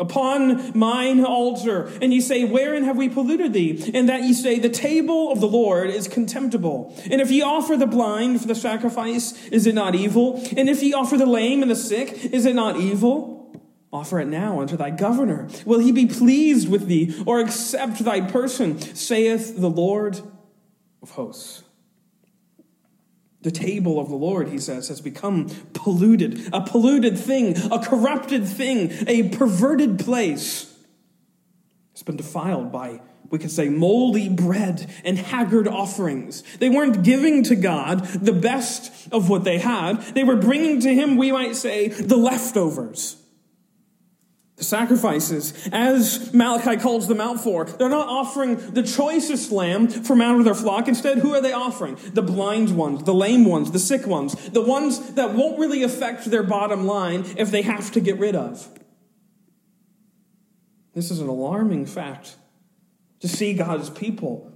upon 0.00 0.76
mine 0.76 1.24
altar. 1.24 1.92
And 2.00 2.12
ye 2.12 2.20
say, 2.20 2.44
Wherein 2.44 2.84
have 2.84 2.96
we 2.96 3.08
polluted 3.08 3.52
thee? 3.52 3.92
And 3.94 4.08
that 4.08 4.22
ye 4.22 4.32
say, 4.32 4.58
The 4.58 4.68
table 4.68 5.30
of 5.30 5.40
the 5.40 5.46
Lord 5.46 5.90
is 5.90 6.08
contemptible. 6.08 6.94
And 7.10 7.20
if 7.20 7.30
ye 7.30 7.42
offer 7.42 7.76
the 7.76 7.86
blind 7.86 8.40
for 8.40 8.48
the 8.48 8.54
sacrifice, 8.54 9.46
is 9.48 9.66
it 9.66 9.74
not 9.74 9.94
evil? 9.94 10.42
And 10.56 10.68
if 10.68 10.82
ye 10.82 10.92
offer 10.92 11.16
the 11.16 11.26
lame 11.26 11.62
and 11.62 11.70
the 11.70 11.76
sick, 11.76 12.24
is 12.24 12.46
it 12.46 12.54
not 12.54 12.78
evil? 12.78 13.38
Offer 13.92 14.20
it 14.20 14.28
now 14.28 14.60
unto 14.60 14.76
thy 14.76 14.90
governor. 14.90 15.48
Will 15.66 15.80
he 15.80 15.90
be 15.92 16.06
pleased 16.06 16.68
with 16.68 16.86
thee, 16.86 17.22
or 17.26 17.40
accept 17.40 18.04
thy 18.04 18.20
person, 18.20 18.78
saith 18.78 19.60
the 19.60 19.70
Lord 19.70 20.20
of 21.02 21.10
hosts? 21.10 21.64
The 23.42 23.50
table 23.50 23.98
of 23.98 24.08
the 24.08 24.16
Lord, 24.16 24.48
he 24.48 24.58
says, 24.58 24.88
has 24.88 25.00
become 25.00 25.48
polluted, 25.72 26.50
a 26.52 26.60
polluted 26.60 27.18
thing, 27.18 27.56
a 27.72 27.78
corrupted 27.78 28.46
thing, 28.46 28.92
a 29.06 29.30
perverted 29.30 29.98
place. 29.98 30.74
It's 31.92 32.02
been 32.02 32.16
defiled 32.16 32.70
by, 32.70 33.00
we 33.30 33.38
could 33.38 33.50
say, 33.50 33.68
moldy 33.68 34.28
bread 34.28 34.90
and 35.04 35.18
haggard 35.18 35.68
offerings. 35.68 36.42
They 36.58 36.68
weren't 36.68 37.02
giving 37.02 37.42
to 37.44 37.56
God 37.56 38.04
the 38.06 38.32
best 38.32 38.92
of 39.12 39.30
what 39.30 39.44
they 39.44 39.58
had. 39.58 40.02
They 40.14 40.24
were 40.24 40.36
bringing 40.36 40.80
to 40.80 40.94
Him, 40.94 41.16
we 41.16 41.32
might 41.32 41.56
say, 41.56 41.88
the 41.88 42.16
leftovers. 42.16 43.19
Sacrifices, 44.60 45.68
as 45.72 46.32
Malachi 46.32 46.76
calls 46.76 47.08
them 47.08 47.20
out 47.20 47.40
for, 47.40 47.64
they're 47.64 47.88
not 47.88 48.08
offering 48.08 48.56
the 48.72 48.82
choicest 48.82 49.50
lamb 49.50 49.88
from 49.88 50.20
out 50.20 50.38
of 50.38 50.44
their 50.44 50.54
flock. 50.54 50.86
Instead, 50.88 51.18
who 51.18 51.34
are 51.34 51.40
they 51.40 51.52
offering? 51.52 51.96
The 52.12 52.22
blind 52.22 52.76
ones, 52.76 53.04
the 53.04 53.14
lame 53.14 53.44
ones, 53.44 53.70
the 53.70 53.78
sick 53.78 54.06
ones, 54.06 54.34
the 54.50 54.62
ones 54.62 55.14
that 55.14 55.34
won't 55.34 55.58
really 55.58 55.82
affect 55.82 56.26
their 56.26 56.42
bottom 56.42 56.86
line 56.86 57.24
if 57.36 57.50
they 57.50 57.62
have 57.62 57.90
to 57.92 58.00
get 58.00 58.18
rid 58.18 58.36
of. 58.36 58.68
This 60.94 61.10
is 61.10 61.20
an 61.20 61.28
alarming 61.28 61.86
fact 61.86 62.36
to 63.20 63.28
see 63.28 63.54
God's 63.54 63.90
people 63.90 64.52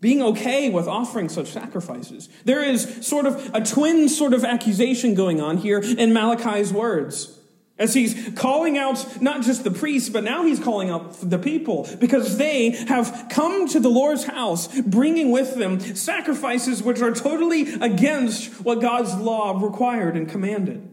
being 0.00 0.22
okay 0.22 0.70
with 0.70 0.88
offering 0.88 1.28
such 1.28 1.48
sacrifices. 1.48 2.28
There 2.44 2.64
is 2.64 3.06
sort 3.06 3.26
of 3.26 3.50
a 3.54 3.60
twin 3.60 4.08
sort 4.08 4.32
of 4.32 4.44
accusation 4.44 5.14
going 5.14 5.40
on 5.40 5.58
here 5.58 5.78
in 5.80 6.12
Malachi's 6.12 6.72
words. 6.72 7.36
As 7.80 7.94
he's 7.94 8.30
calling 8.36 8.76
out 8.76 9.22
not 9.22 9.40
just 9.40 9.64
the 9.64 9.70
priests, 9.70 10.10
but 10.10 10.22
now 10.22 10.44
he's 10.44 10.60
calling 10.60 10.90
out 10.90 11.14
the 11.22 11.38
people 11.38 11.88
because 11.98 12.36
they 12.36 12.72
have 12.72 13.28
come 13.30 13.66
to 13.68 13.80
the 13.80 13.88
Lord's 13.88 14.24
house 14.24 14.68
bringing 14.82 15.30
with 15.30 15.54
them 15.54 15.80
sacrifices 15.80 16.82
which 16.82 17.00
are 17.00 17.10
totally 17.10 17.72
against 17.80 18.62
what 18.62 18.82
God's 18.82 19.14
law 19.14 19.58
required 19.58 20.14
and 20.14 20.28
commanded. 20.28 20.86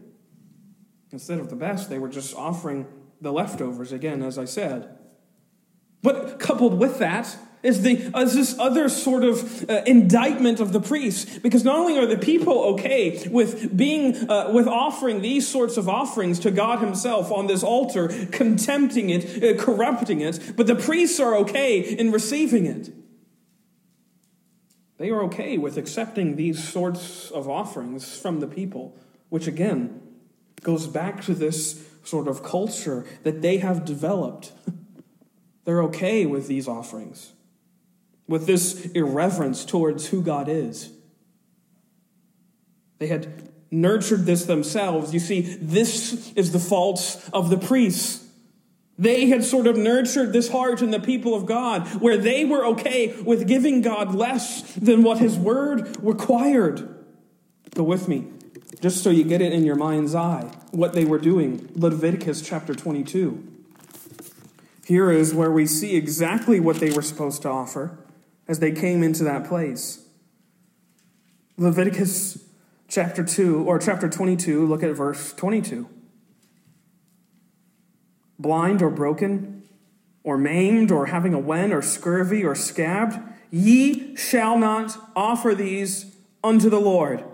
Instead 1.12 1.40
of 1.40 1.50
the 1.50 1.56
best, 1.56 1.90
they 1.90 1.98
were 1.98 2.08
just 2.08 2.34
offering 2.34 2.86
the 3.20 3.32
leftovers, 3.32 3.92
again, 3.92 4.22
as 4.22 4.38
I 4.38 4.46
said. 4.46 4.96
But 6.02 6.38
coupled 6.38 6.78
with 6.78 6.98
that, 7.00 7.36
is, 7.62 7.82
the, 7.82 7.96
is 8.18 8.34
this 8.34 8.58
other 8.58 8.88
sort 8.88 9.24
of 9.24 9.68
uh, 9.68 9.82
indictment 9.86 10.60
of 10.60 10.72
the 10.72 10.80
priests. 10.80 11.38
Because 11.38 11.64
not 11.64 11.78
only 11.78 11.98
are 11.98 12.06
the 12.06 12.18
people 12.18 12.58
okay 12.74 13.26
with 13.28 13.76
being, 13.76 14.30
uh, 14.30 14.50
with 14.52 14.68
offering 14.68 15.22
these 15.22 15.46
sorts 15.46 15.76
of 15.76 15.88
offerings 15.88 16.38
to 16.40 16.50
God 16.50 16.78
Himself 16.80 17.32
on 17.32 17.46
this 17.46 17.62
altar, 17.62 18.08
contempting 18.30 19.10
it, 19.10 19.42
uh, 19.42 19.62
corrupting 19.62 20.20
it, 20.20 20.52
but 20.56 20.66
the 20.66 20.76
priests 20.76 21.18
are 21.18 21.36
okay 21.36 21.80
in 21.80 22.12
receiving 22.12 22.66
it. 22.66 22.90
They 24.98 25.10
are 25.10 25.22
okay 25.24 25.58
with 25.58 25.76
accepting 25.76 26.36
these 26.36 26.66
sorts 26.66 27.30
of 27.30 27.48
offerings 27.48 28.18
from 28.18 28.40
the 28.40 28.48
people, 28.48 28.96
which 29.28 29.46
again 29.46 30.00
goes 30.62 30.88
back 30.88 31.22
to 31.22 31.34
this 31.34 31.84
sort 32.02 32.26
of 32.26 32.42
culture 32.42 33.06
that 33.22 33.42
they 33.42 33.58
have 33.58 33.84
developed. 33.84 34.52
They're 35.64 35.82
okay 35.84 36.26
with 36.26 36.48
these 36.48 36.66
offerings 36.66 37.32
with 38.28 38.46
this 38.46 38.84
irreverence 38.92 39.64
towards 39.64 40.08
who 40.08 40.22
God 40.22 40.48
is. 40.48 40.92
They 42.98 43.06
had 43.06 43.48
nurtured 43.70 44.26
this 44.26 44.44
themselves. 44.44 45.14
You 45.14 45.20
see, 45.20 45.40
this 45.40 46.32
is 46.34 46.52
the 46.52 46.58
fault 46.58 47.28
of 47.32 47.50
the 47.50 47.58
priests. 47.58 48.26
They 48.98 49.26
had 49.26 49.44
sort 49.44 49.66
of 49.66 49.76
nurtured 49.76 50.32
this 50.32 50.50
heart 50.50 50.82
in 50.82 50.90
the 50.90 51.00
people 51.00 51.34
of 51.34 51.46
God 51.46 51.86
where 52.00 52.16
they 52.16 52.44
were 52.44 52.66
okay 52.66 53.14
with 53.22 53.46
giving 53.46 53.80
God 53.80 54.14
less 54.14 54.74
than 54.74 55.02
what 55.04 55.18
his 55.18 55.36
word 55.36 55.96
required. 56.02 56.96
Go 57.74 57.84
with 57.84 58.08
me, 58.08 58.26
just 58.80 59.02
so 59.04 59.10
you 59.10 59.22
get 59.22 59.40
it 59.40 59.52
in 59.52 59.64
your 59.64 59.76
mind's 59.76 60.16
eye, 60.16 60.50
what 60.72 60.94
they 60.94 61.04
were 61.04 61.18
doing. 61.18 61.70
Leviticus 61.76 62.42
chapter 62.42 62.74
22. 62.74 63.46
Here 64.84 65.12
is 65.12 65.32
where 65.32 65.52
we 65.52 65.66
see 65.66 65.94
exactly 65.94 66.58
what 66.58 66.76
they 66.76 66.90
were 66.90 67.02
supposed 67.02 67.42
to 67.42 67.48
offer 67.48 67.98
as 68.48 68.58
they 68.58 68.72
came 68.72 69.02
into 69.02 69.22
that 69.24 69.46
place. 69.46 70.06
Leviticus 71.56 72.44
chapter 72.88 73.22
2, 73.22 73.64
or 73.64 73.78
chapter 73.78 74.08
22, 74.08 74.66
look 74.66 74.82
at 74.82 74.94
verse 74.96 75.32
22. 75.34 75.86
Blind 78.38 78.80
or 78.80 78.90
broken, 78.90 79.62
or 80.22 80.38
maimed, 80.38 80.90
or 80.90 81.06
having 81.06 81.34
a 81.34 81.38
wen, 81.38 81.72
or 81.72 81.82
scurvy, 81.82 82.44
or 82.44 82.54
scabbed, 82.54 83.18
ye 83.50 84.16
shall 84.16 84.58
not 84.58 84.96
offer 85.14 85.54
these 85.54 86.16
unto 86.42 86.70
the 86.70 86.80
Lord 86.80 87.24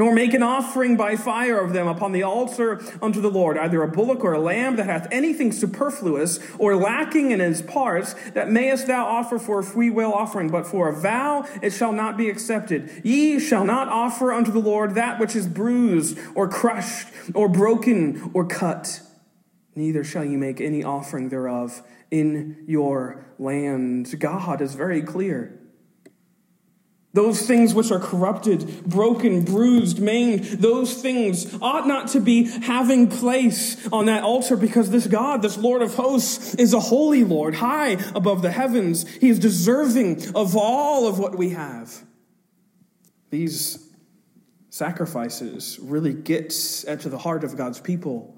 nor 0.00 0.14
make 0.14 0.32
an 0.32 0.42
offering 0.42 0.96
by 0.96 1.14
fire 1.14 1.58
of 1.58 1.74
them 1.74 1.86
upon 1.86 2.12
the 2.12 2.22
altar 2.22 2.80
unto 3.02 3.20
the 3.20 3.30
Lord, 3.30 3.58
either 3.58 3.82
a 3.82 3.86
bullock 3.86 4.24
or 4.24 4.32
a 4.32 4.40
lamb 4.40 4.76
that 4.76 4.86
hath 4.86 5.06
anything 5.12 5.52
superfluous 5.52 6.40
or 6.58 6.74
lacking 6.74 7.32
in 7.32 7.40
its 7.42 7.60
parts, 7.60 8.14
that 8.30 8.50
mayest 8.50 8.86
thou 8.86 9.04
offer 9.04 9.38
for 9.38 9.58
a 9.58 9.62
free 9.62 9.90
will 9.90 10.14
offering, 10.14 10.48
but 10.48 10.66
for 10.66 10.88
a 10.88 10.98
vow 10.98 11.46
it 11.60 11.74
shall 11.74 11.92
not 11.92 12.16
be 12.16 12.30
accepted. 12.30 13.02
Ye 13.04 13.38
shall 13.38 13.66
not 13.66 13.88
offer 13.88 14.32
unto 14.32 14.50
the 14.50 14.58
Lord 14.58 14.94
that 14.94 15.20
which 15.20 15.36
is 15.36 15.46
bruised 15.46 16.18
or 16.34 16.48
crushed 16.48 17.08
or 17.34 17.50
broken 17.50 18.30
or 18.32 18.46
cut. 18.46 19.02
Neither 19.74 20.02
shall 20.02 20.24
ye 20.24 20.38
make 20.38 20.62
any 20.62 20.82
offering 20.82 21.28
thereof 21.28 21.82
in 22.10 22.64
your 22.66 23.26
land. 23.38 24.18
God 24.18 24.62
is 24.62 24.74
very 24.74 25.02
clear. 25.02 25.59
Those 27.12 27.44
things 27.44 27.74
which 27.74 27.90
are 27.90 27.98
corrupted, 27.98 28.84
broken, 28.84 29.42
bruised, 29.42 29.98
maimed, 29.98 30.44
those 30.44 30.94
things 31.02 31.52
ought 31.60 31.88
not 31.88 32.08
to 32.08 32.20
be 32.20 32.44
having 32.44 33.08
place 33.08 33.88
on 33.88 34.06
that 34.06 34.22
altar 34.22 34.56
because 34.56 34.90
this 34.90 35.08
God, 35.08 35.42
this 35.42 35.58
Lord 35.58 35.82
of 35.82 35.94
hosts, 35.94 36.54
is 36.54 36.72
a 36.72 36.78
holy 36.78 37.24
Lord, 37.24 37.56
high 37.56 37.96
above 38.14 38.42
the 38.42 38.52
heavens. 38.52 39.08
He 39.16 39.28
is 39.28 39.40
deserving 39.40 40.36
of 40.36 40.56
all 40.56 41.08
of 41.08 41.18
what 41.18 41.36
we 41.36 41.50
have. 41.50 41.92
These 43.30 43.92
sacrifices 44.68 45.80
really 45.82 46.14
get 46.14 46.50
to 46.50 47.08
the 47.08 47.18
heart 47.18 47.42
of 47.42 47.56
God's 47.56 47.80
people 47.80 48.36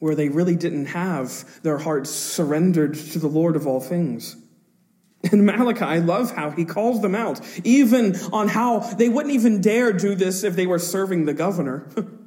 where 0.00 0.14
they 0.14 0.28
really 0.28 0.56
didn't 0.56 0.86
have 0.86 1.62
their 1.62 1.78
hearts 1.78 2.10
surrendered 2.10 2.94
to 2.94 3.18
the 3.18 3.26
Lord 3.26 3.56
of 3.56 3.66
all 3.66 3.80
things. 3.80 4.36
In 5.32 5.44
Malachi, 5.44 5.82
I 5.82 5.98
love 5.98 6.34
how 6.34 6.50
he 6.50 6.64
calls 6.64 7.02
them 7.02 7.14
out, 7.14 7.40
even 7.64 8.16
on 8.32 8.48
how 8.48 8.80
they 8.80 9.08
wouldn't 9.08 9.34
even 9.34 9.60
dare 9.60 9.92
do 9.92 10.14
this 10.14 10.44
if 10.44 10.56
they 10.56 10.66
were 10.66 10.78
serving 10.78 11.24
the 11.24 11.34
governor. 11.34 11.88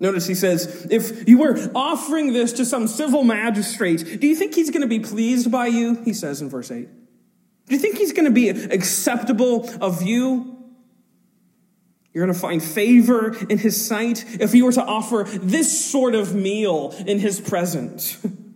Notice 0.00 0.26
he 0.26 0.34
says, 0.34 0.86
if 0.90 1.28
you 1.28 1.38
were 1.38 1.58
offering 1.74 2.32
this 2.32 2.52
to 2.54 2.64
some 2.64 2.86
civil 2.86 3.24
magistrate, 3.24 4.20
do 4.20 4.28
you 4.28 4.36
think 4.36 4.54
he's 4.54 4.70
going 4.70 4.82
to 4.82 4.88
be 4.88 5.00
pleased 5.00 5.50
by 5.50 5.66
you? 5.66 5.96
He 6.04 6.12
says 6.12 6.40
in 6.40 6.48
verse 6.48 6.70
8. 6.70 6.88
Do 7.66 7.74
you 7.74 7.80
think 7.80 7.98
he's 7.98 8.12
going 8.12 8.24
to 8.26 8.30
be 8.30 8.48
acceptable 8.48 9.68
of 9.80 10.02
you? 10.02 10.56
You're 12.12 12.24
going 12.24 12.34
to 12.34 12.40
find 12.40 12.62
favor 12.62 13.36
in 13.48 13.58
his 13.58 13.86
sight 13.86 14.24
if 14.40 14.54
you 14.54 14.64
were 14.64 14.72
to 14.72 14.84
offer 14.84 15.24
this 15.24 15.90
sort 15.90 16.14
of 16.14 16.34
meal 16.34 16.94
in 17.06 17.18
his 17.18 17.40
presence. 17.40 18.24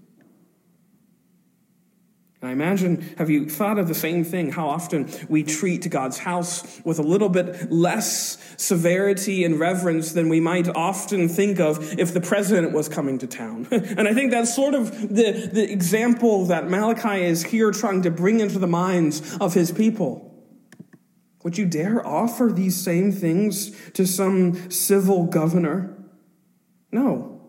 I 2.45 2.51
imagine, 2.51 3.15
have 3.19 3.31
you 3.31 3.49
thought 3.49 3.79
of 3.79 3.87
the 3.87 3.95
same 3.95 4.25
thing? 4.25 4.51
How 4.51 4.69
often 4.69 5.09
we 5.29 5.45
treat 5.45 5.89
God's 5.89 6.19
house 6.19 6.81
with 6.85 6.99
a 6.99 7.03
little 7.03 7.29
bit 7.29 7.71
less 7.71 8.37
severity 8.57 9.45
and 9.45 9.61
reverence 9.61 10.13
than 10.13 10.29
we 10.29 10.41
might 10.41 10.69
often 10.69 11.29
think 11.29 11.61
of 11.61 11.99
if 12.01 12.13
the 12.13 12.21
president 12.21 12.73
was 12.73 12.89
coming 12.89 13.19
to 13.19 13.29
town. 13.29 13.69
and 13.71 14.09
I 14.09 14.15
think 14.15 14.33
that's 14.33 14.55
sort 14.55 14.75
of 14.75 14.91
the, 15.09 15.51
the 15.53 15.71
example 15.71 16.47
that 16.47 16.69
Malachi 16.69 17.23
is 17.23 17.45
here 17.45 17.71
trying 17.71 18.03
to 18.03 18.11
bring 18.11 18.41
into 18.41 18.59
the 18.59 18.67
minds 18.67 19.37
of 19.39 19.55
his 19.55 19.71
people. 19.71 20.29
Would 21.45 21.59
you 21.59 21.67
dare 21.67 22.05
offer 22.05 22.51
these 22.53 22.77
same 22.77 23.13
things 23.13 23.71
to 23.93 24.07
some 24.07 24.71
civil 24.71 25.27
governor? 25.27 25.97
No. 26.91 27.42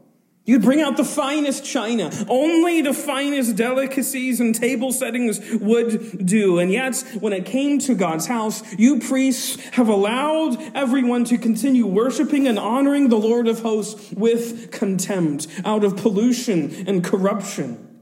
You'd 0.45 0.61
bring 0.61 0.81
out 0.81 0.97
the 0.97 1.05
finest 1.05 1.63
china. 1.63 2.11
Only 2.27 2.81
the 2.81 2.93
finest 2.93 3.55
delicacies 3.55 4.41
and 4.41 4.53
table 4.53 4.91
settings 4.91 5.39
would 5.53 6.25
do. 6.25 6.59
And 6.59 6.69
yet, 6.69 7.01
when 7.21 7.31
it 7.31 7.45
came 7.45 7.79
to 7.79 7.95
God's 7.95 8.27
house, 8.27 8.61
you 8.77 8.99
priests 8.99 9.55
have 9.69 9.87
allowed 9.87 10.57
everyone 10.75 11.23
to 11.25 11.37
continue 11.37 11.87
worshiping 11.87 12.45
and 12.45 12.59
honoring 12.59 13.07
the 13.07 13.17
Lord 13.17 13.47
of 13.47 13.61
hosts 13.61 14.11
with 14.11 14.71
contempt, 14.71 15.47
out 15.63 15.85
of 15.85 15.95
pollution 15.95 16.87
and 16.87 17.01
corruption. 17.05 18.01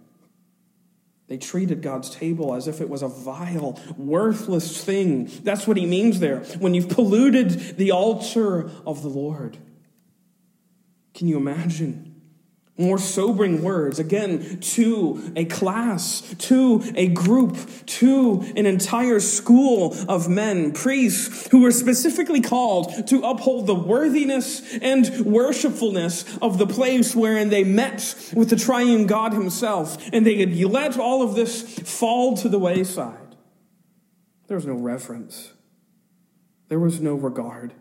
They 1.28 1.38
treated 1.38 1.84
God's 1.84 2.10
table 2.10 2.56
as 2.56 2.68
if 2.68 2.82
it 2.82 2.90
was 2.90 3.04
a 3.04 3.08
vile, 3.08 3.80
worthless 3.96 4.84
thing. 4.84 5.30
That's 5.44 5.68
what 5.68 5.78
he 5.78 5.86
means 5.86 6.20
there. 6.20 6.40
When 6.58 6.74
you've 6.74 6.90
polluted 6.90 7.78
the 7.78 7.92
altar 7.92 8.72
of 8.86 9.04
the 9.04 9.10
Lord. 9.10 9.58
Can 11.14 11.28
you 11.28 11.38
imagine? 11.38 12.11
More 12.82 12.98
sobering 12.98 13.62
words, 13.62 14.00
again, 14.00 14.60
to 14.60 15.32
a 15.36 15.46
class, 15.46 16.22
to 16.40 16.84
a 16.96 17.08
group, 17.08 17.58
to 17.86 18.42
an 18.56 18.66
entire 18.66 19.20
school 19.20 19.96
of 20.10 20.28
men, 20.28 20.72
priests, 20.72 21.48
who 21.52 21.62
were 21.62 21.72
specifically 21.72 22.42
called 22.42 23.08
to 23.08 23.22
uphold 23.22 23.68
the 23.68 23.76
worthiness 23.76 24.78
and 24.78 25.26
worshipfulness 25.26 26.38
of 26.42 26.58
the 26.58 26.68
place 26.68 27.16
wherein 27.16 27.50
they 27.50 27.64
met 27.64 28.32
with 28.34 28.50
the 28.50 28.56
triune 28.56 29.06
God 29.06 29.34
himself. 29.34 29.98
And 30.12 30.26
they 30.26 30.38
had 30.38 30.56
let 30.56 30.98
all 30.98 31.22
of 31.22 31.36
this 31.36 31.80
fall 31.80 32.36
to 32.38 32.50
the 32.50 32.60
wayside. 32.60 33.36
There 34.48 34.58
was 34.58 34.66
no 34.66 34.74
reverence, 34.74 35.54
there 36.68 36.80
was 36.80 37.00
no 37.00 37.16
regard. 37.16 37.74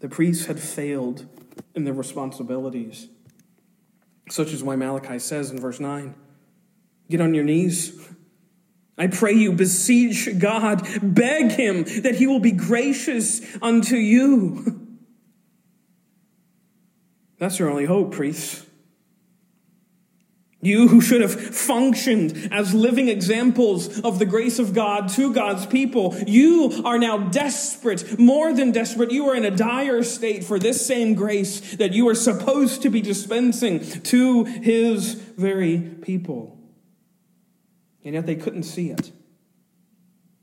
The 0.00 0.08
priests 0.08 0.46
had 0.46 0.60
failed 0.60 1.26
in 1.74 1.84
their 1.84 1.94
responsibilities. 1.94 3.08
Such 4.28 4.52
is 4.52 4.62
why 4.62 4.76
Malachi 4.76 5.18
says 5.18 5.50
in 5.50 5.60
verse 5.60 5.80
9 5.80 6.14
Get 7.08 7.20
on 7.20 7.34
your 7.34 7.44
knees. 7.44 7.98
I 8.98 9.06
pray 9.08 9.34
you, 9.34 9.52
beseech 9.52 10.38
God, 10.38 10.86
beg 11.02 11.52
him 11.52 11.84
that 12.02 12.14
he 12.16 12.26
will 12.26 12.40
be 12.40 12.52
gracious 12.52 13.42
unto 13.60 13.96
you. 13.96 14.86
That's 17.38 17.58
your 17.58 17.68
only 17.68 17.84
hope, 17.84 18.12
priests. 18.12 18.65
You 20.62 20.88
who 20.88 21.00
should 21.00 21.20
have 21.20 21.54
functioned 21.54 22.48
as 22.50 22.72
living 22.72 23.08
examples 23.08 24.00
of 24.00 24.18
the 24.18 24.24
grace 24.24 24.58
of 24.58 24.72
God 24.72 25.10
to 25.10 25.32
God's 25.32 25.66
people, 25.66 26.16
you 26.26 26.82
are 26.84 26.98
now 26.98 27.18
desperate, 27.18 28.18
more 28.18 28.54
than 28.54 28.72
desperate. 28.72 29.10
You 29.10 29.28
are 29.28 29.36
in 29.36 29.44
a 29.44 29.50
dire 29.50 30.02
state 30.02 30.44
for 30.44 30.58
this 30.58 30.84
same 30.84 31.14
grace 31.14 31.76
that 31.76 31.92
you 31.92 32.08
are 32.08 32.14
supposed 32.14 32.82
to 32.82 32.90
be 32.90 33.02
dispensing 33.02 33.80
to 34.02 34.44
His 34.44 35.14
very 35.14 35.78
people. 35.78 36.58
And 38.02 38.14
yet 38.14 38.24
they 38.24 38.36
couldn't 38.36 38.62
see 38.62 38.90
it. 38.90 39.12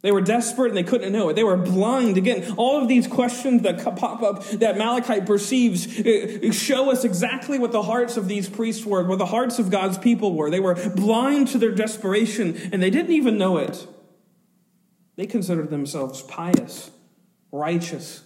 They 0.04 0.12
were 0.12 0.22
desperate 0.22 0.68
and 0.68 0.78
they 0.78 0.84
couldn't 0.84 1.14
know 1.14 1.30
it. 1.30 1.36
They 1.36 1.46
were 1.46 1.56
blind. 1.56 2.18
Again, 2.18 2.56
all 2.58 2.82
of 2.82 2.90
these 2.90 3.08
questions 3.08 3.62
that 3.62 3.82
pop 3.96 4.22
up 4.22 4.44
that 4.60 4.78
Malachi 4.78 5.22
perceives 5.22 5.88
uh, 5.88 6.52
show 6.52 6.92
us 6.92 7.06
exactly 7.06 7.58
what 7.58 7.72
the 7.72 7.84
hearts 7.84 8.18
of 8.18 8.28
these 8.28 8.50
priests 8.50 8.86
were, 8.86 9.06
what 9.06 9.18
the 9.18 9.26
hearts 9.26 9.60
of 9.60 9.72
God's 9.72 9.98
people 9.98 10.36
were. 10.36 10.52
They 10.52 10.60
were 10.60 10.76
blind 10.90 11.48
to 11.50 11.58
their 11.58 11.72
desperation 11.72 12.58
and 12.74 12.84
they 12.84 12.90
didn't 12.90 13.14
even 13.14 13.38
know 13.38 13.58
it. 13.58 13.88
They 15.16 15.26
considered 15.26 15.70
themselves 15.70 16.22
pious, 16.22 16.92
righteous, 17.54 18.24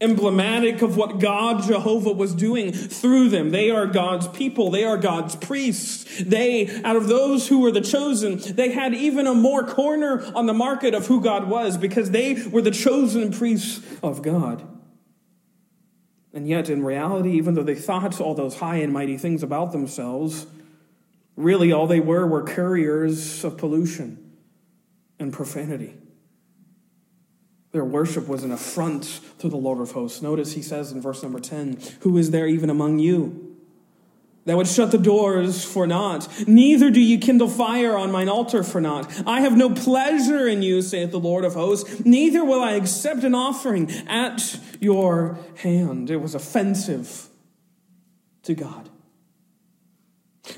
emblematic 0.00 0.80
of 0.80 0.96
what 0.96 1.18
God 1.18 1.64
Jehovah 1.64 2.12
was 2.12 2.34
doing 2.34 2.72
through 2.72 3.30
them. 3.30 3.50
They 3.50 3.70
are 3.70 3.86
God's 3.86 4.28
people. 4.28 4.70
They 4.70 4.84
are 4.84 4.96
God's 4.96 5.34
priests. 5.34 6.22
They, 6.22 6.82
out 6.84 6.94
of 6.96 7.08
those 7.08 7.48
who 7.48 7.60
were 7.60 7.72
the 7.72 7.80
chosen, 7.80 8.38
they 8.38 8.70
had 8.70 8.94
even 8.94 9.26
a 9.26 9.34
more 9.34 9.64
corner 9.64 10.24
on 10.36 10.46
the 10.46 10.54
market 10.54 10.94
of 10.94 11.06
who 11.06 11.20
God 11.20 11.48
was 11.48 11.76
because 11.76 12.12
they 12.12 12.34
were 12.48 12.62
the 12.62 12.70
chosen 12.70 13.32
priests 13.32 13.84
of 14.02 14.22
God. 14.22 14.64
And 16.32 16.46
yet, 16.46 16.70
in 16.70 16.84
reality, 16.84 17.32
even 17.32 17.54
though 17.54 17.64
they 17.64 17.74
thought 17.74 18.20
all 18.20 18.34
those 18.34 18.56
high 18.56 18.76
and 18.76 18.92
mighty 18.92 19.16
things 19.16 19.42
about 19.42 19.72
themselves, 19.72 20.46
really 21.34 21.72
all 21.72 21.88
they 21.88 22.00
were 22.00 22.26
were 22.26 22.44
couriers 22.44 23.42
of 23.42 23.56
pollution 23.56 24.32
and 25.18 25.32
profanity. 25.32 25.96
Their 27.72 27.84
worship 27.84 28.28
was 28.28 28.44
an 28.44 28.52
affront 28.52 29.20
to 29.38 29.48
the 29.48 29.56
Lord 29.56 29.80
of 29.80 29.92
hosts. 29.92 30.22
Notice 30.22 30.54
he 30.54 30.62
says 30.62 30.90
in 30.90 31.02
verse 31.02 31.22
number 31.22 31.40
10 31.40 31.78
Who 32.00 32.16
is 32.16 32.30
there 32.30 32.46
even 32.46 32.70
among 32.70 32.98
you? 32.98 33.48
that 34.48 34.56
would 34.56 34.66
shut 34.66 34.90
the 34.90 34.98
doors 34.98 35.62
for 35.62 35.86
naught. 35.86 36.26
Neither 36.48 36.88
do 36.88 37.02
you 37.02 37.18
kindle 37.18 37.50
fire 37.50 37.94
on 37.98 38.10
mine 38.10 38.30
altar 38.30 38.62
for 38.62 38.80
naught. 38.80 39.12
I 39.26 39.42
have 39.42 39.58
no 39.58 39.68
pleasure 39.68 40.48
in 40.48 40.62
you, 40.62 40.80
saith 40.80 41.10
the 41.10 41.20
Lord 41.20 41.44
of 41.44 41.52
hosts. 41.52 42.02
Neither 42.06 42.42
will 42.42 42.62
I 42.62 42.72
accept 42.72 43.24
an 43.24 43.34
offering 43.34 43.90
at 44.08 44.58
your 44.80 45.38
hand. 45.56 46.08
It 46.08 46.22
was 46.22 46.34
offensive 46.34 47.28
to 48.44 48.54
God. 48.54 48.88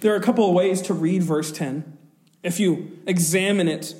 There 0.03 0.13
are 0.13 0.17
a 0.17 0.23
couple 0.23 0.49
of 0.49 0.55
ways 0.55 0.81
to 0.83 0.95
read 0.95 1.25
verse 1.25 1.51
10. 1.51 1.99
If 2.45 2.61
you 2.61 2.97
examine 3.09 3.67
it 3.67 3.97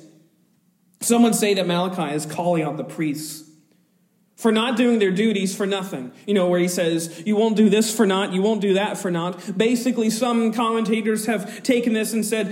Someone 1.01 1.33
say 1.33 1.55
that 1.55 1.67
Malachi 1.67 2.15
is 2.15 2.25
calling 2.25 2.63
out 2.63 2.77
the 2.77 2.83
priests 2.83 3.49
for 4.35 4.51
not 4.51 4.75
doing 4.75 4.97
their 4.97 5.11
duties 5.11 5.55
for 5.55 5.67
nothing. 5.67 6.11
You 6.25 6.33
know, 6.33 6.47
where 6.47 6.59
he 6.59 6.67
says, 6.67 7.23
you 7.27 7.35
won't 7.35 7.55
do 7.55 7.69
this 7.69 7.95
for 7.95 8.07
naught, 8.07 8.33
you 8.33 8.41
won't 8.41 8.61
do 8.61 8.73
that 8.73 8.97
for 8.97 9.11
naught. 9.11 9.55
Basically, 9.55 10.09
some 10.09 10.51
commentators 10.51 11.27
have 11.27 11.61
taken 11.61 11.93
this 11.93 12.13
and 12.13 12.25
said 12.25 12.47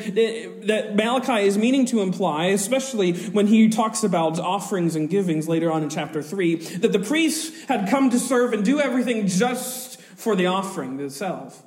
that 0.67 0.95
Malachi 0.95 1.47
is 1.47 1.57
meaning 1.57 1.85
to 1.87 2.01
imply, 2.01 2.45
especially 2.45 3.13
when 3.13 3.47
he 3.47 3.69
talks 3.69 4.03
about 4.03 4.39
offerings 4.39 4.95
and 4.95 5.09
givings 5.09 5.47
later 5.47 5.71
on 5.71 5.81
in 5.81 5.89
chapter 5.89 6.21
3, 6.21 6.55
that 6.55 6.91
the 6.91 6.99
priests 6.99 7.63
had 7.65 7.89
come 7.89 8.11
to 8.11 8.19
serve 8.19 8.53
and 8.53 8.63
do 8.63 8.79
everything 8.79 9.25
just 9.25 9.99
for 9.99 10.35
the 10.35 10.45
offering 10.45 10.99
itself 10.99 11.63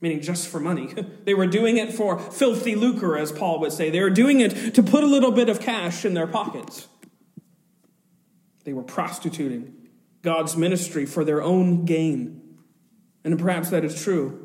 meaning 0.00 0.20
just 0.20 0.48
for 0.48 0.60
money. 0.60 0.94
they 1.24 1.34
were 1.34 1.46
doing 1.46 1.76
it 1.76 1.92
for 1.92 2.18
filthy 2.18 2.74
lucre, 2.74 3.16
as 3.16 3.32
Paul 3.32 3.60
would 3.60 3.72
say. 3.72 3.90
They 3.90 4.00
were 4.00 4.10
doing 4.10 4.40
it 4.40 4.74
to 4.74 4.82
put 4.82 5.04
a 5.04 5.06
little 5.06 5.32
bit 5.32 5.48
of 5.48 5.60
cash 5.60 6.04
in 6.04 6.14
their 6.14 6.26
pockets. 6.26 6.88
They 8.64 8.72
were 8.72 8.82
prostituting 8.82 9.74
God's 10.22 10.56
ministry 10.56 11.06
for 11.06 11.24
their 11.24 11.42
own 11.42 11.84
gain. 11.84 12.56
And 13.24 13.38
perhaps 13.38 13.70
that 13.70 13.84
is 13.84 14.02
true. 14.02 14.44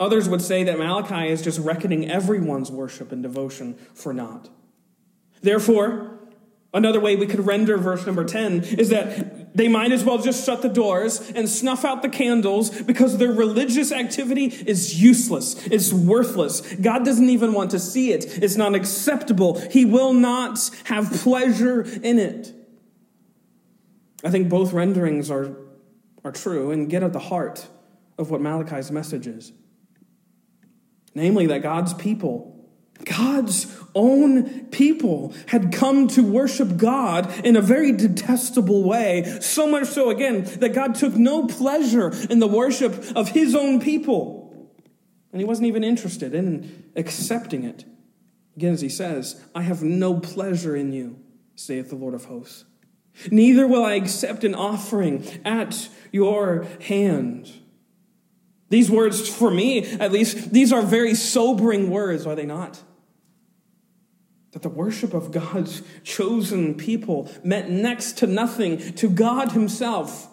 Others 0.00 0.28
would 0.28 0.42
say 0.42 0.62
that 0.64 0.78
Malachi 0.78 1.28
is 1.28 1.42
just 1.42 1.58
reckoning 1.58 2.08
everyone's 2.08 2.70
worship 2.70 3.10
and 3.10 3.22
devotion 3.22 3.74
for 3.94 4.12
naught. 4.12 4.48
Therefore, 5.42 6.18
Another 6.74 7.00
way 7.00 7.16
we 7.16 7.26
could 7.26 7.46
render 7.46 7.78
verse 7.78 8.04
number 8.04 8.24
10 8.24 8.62
is 8.62 8.90
that 8.90 9.37
they 9.58 9.66
might 9.66 9.90
as 9.90 10.04
well 10.04 10.18
just 10.18 10.46
shut 10.46 10.62
the 10.62 10.68
doors 10.68 11.32
and 11.32 11.48
snuff 11.48 11.84
out 11.84 12.02
the 12.02 12.08
candles 12.08 12.70
because 12.70 13.18
their 13.18 13.32
religious 13.32 13.90
activity 13.90 14.44
is 14.44 15.02
useless. 15.02 15.66
It's 15.66 15.92
worthless. 15.92 16.60
God 16.76 17.04
doesn't 17.04 17.28
even 17.28 17.52
want 17.52 17.72
to 17.72 17.80
see 17.80 18.12
it. 18.12 18.40
It's 18.40 18.54
not 18.54 18.76
acceptable. 18.76 19.58
He 19.58 19.84
will 19.84 20.12
not 20.12 20.60
have 20.84 21.10
pleasure 21.10 21.82
in 21.82 22.20
it. 22.20 22.54
I 24.22 24.30
think 24.30 24.48
both 24.48 24.72
renderings 24.72 25.28
are, 25.28 25.56
are 26.24 26.32
true 26.32 26.70
and 26.70 26.88
get 26.88 27.02
at 27.02 27.12
the 27.12 27.18
heart 27.18 27.66
of 28.16 28.30
what 28.30 28.40
Malachi's 28.40 28.92
message 28.92 29.26
is. 29.26 29.52
Namely, 31.16 31.46
that 31.46 31.62
God's 31.62 31.94
people 31.94 32.57
God's 33.04 33.74
own 33.94 34.66
people 34.66 35.34
had 35.46 35.72
come 35.72 36.08
to 36.08 36.22
worship 36.22 36.76
God 36.76 37.44
in 37.44 37.56
a 37.56 37.60
very 37.60 37.92
detestable 37.92 38.84
way. 38.84 39.38
So 39.40 39.66
much 39.66 39.88
so, 39.88 40.10
again, 40.10 40.44
that 40.60 40.74
God 40.74 40.94
took 40.94 41.14
no 41.14 41.46
pleasure 41.46 42.12
in 42.28 42.38
the 42.38 42.46
worship 42.46 42.94
of 43.16 43.30
his 43.30 43.54
own 43.54 43.80
people. 43.80 44.68
And 45.32 45.40
he 45.40 45.46
wasn't 45.46 45.68
even 45.68 45.84
interested 45.84 46.34
in 46.34 46.90
accepting 46.96 47.64
it. 47.64 47.84
Again, 48.56 48.72
as 48.72 48.80
he 48.80 48.88
says, 48.88 49.40
I 49.54 49.62
have 49.62 49.82
no 49.82 50.18
pleasure 50.18 50.74
in 50.74 50.92
you, 50.92 51.18
saith 51.54 51.90
the 51.90 51.96
Lord 51.96 52.14
of 52.14 52.24
hosts. 52.24 52.64
Neither 53.30 53.66
will 53.66 53.84
I 53.84 53.94
accept 53.94 54.44
an 54.44 54.54
offering 54.54 55.26
at 55.44 55.88
your 56.12 56.66
hand. 56.82 57.52
These 58.68 58.90
words, 58.90 59.28
for 59.28 59.50
me 59.50 59.84
at 59.98 60.12
least, 60.12 60.52
these 60.52 60.72
are 60.72 60.82
very 60.82 61.14
sobering 61.14 61.90
words, 61.90 62.26
are 62.26 62.34
they 62.34 62.46
not? 62.46 62.82
That 64.52 64.62
the 64.62 64.68
worship 64.68 65.14
of 65.14 65.30
God's 65.30 65.82
chosen 66.02 66.74
people 66.74 67.30
meant 67.44 67.70
next 67.70 68.18
to 68.18 68.26
nothing 68.26 68.78
to 68.94 69.08
God 69.08 69.52
Himself. 69.52 70.28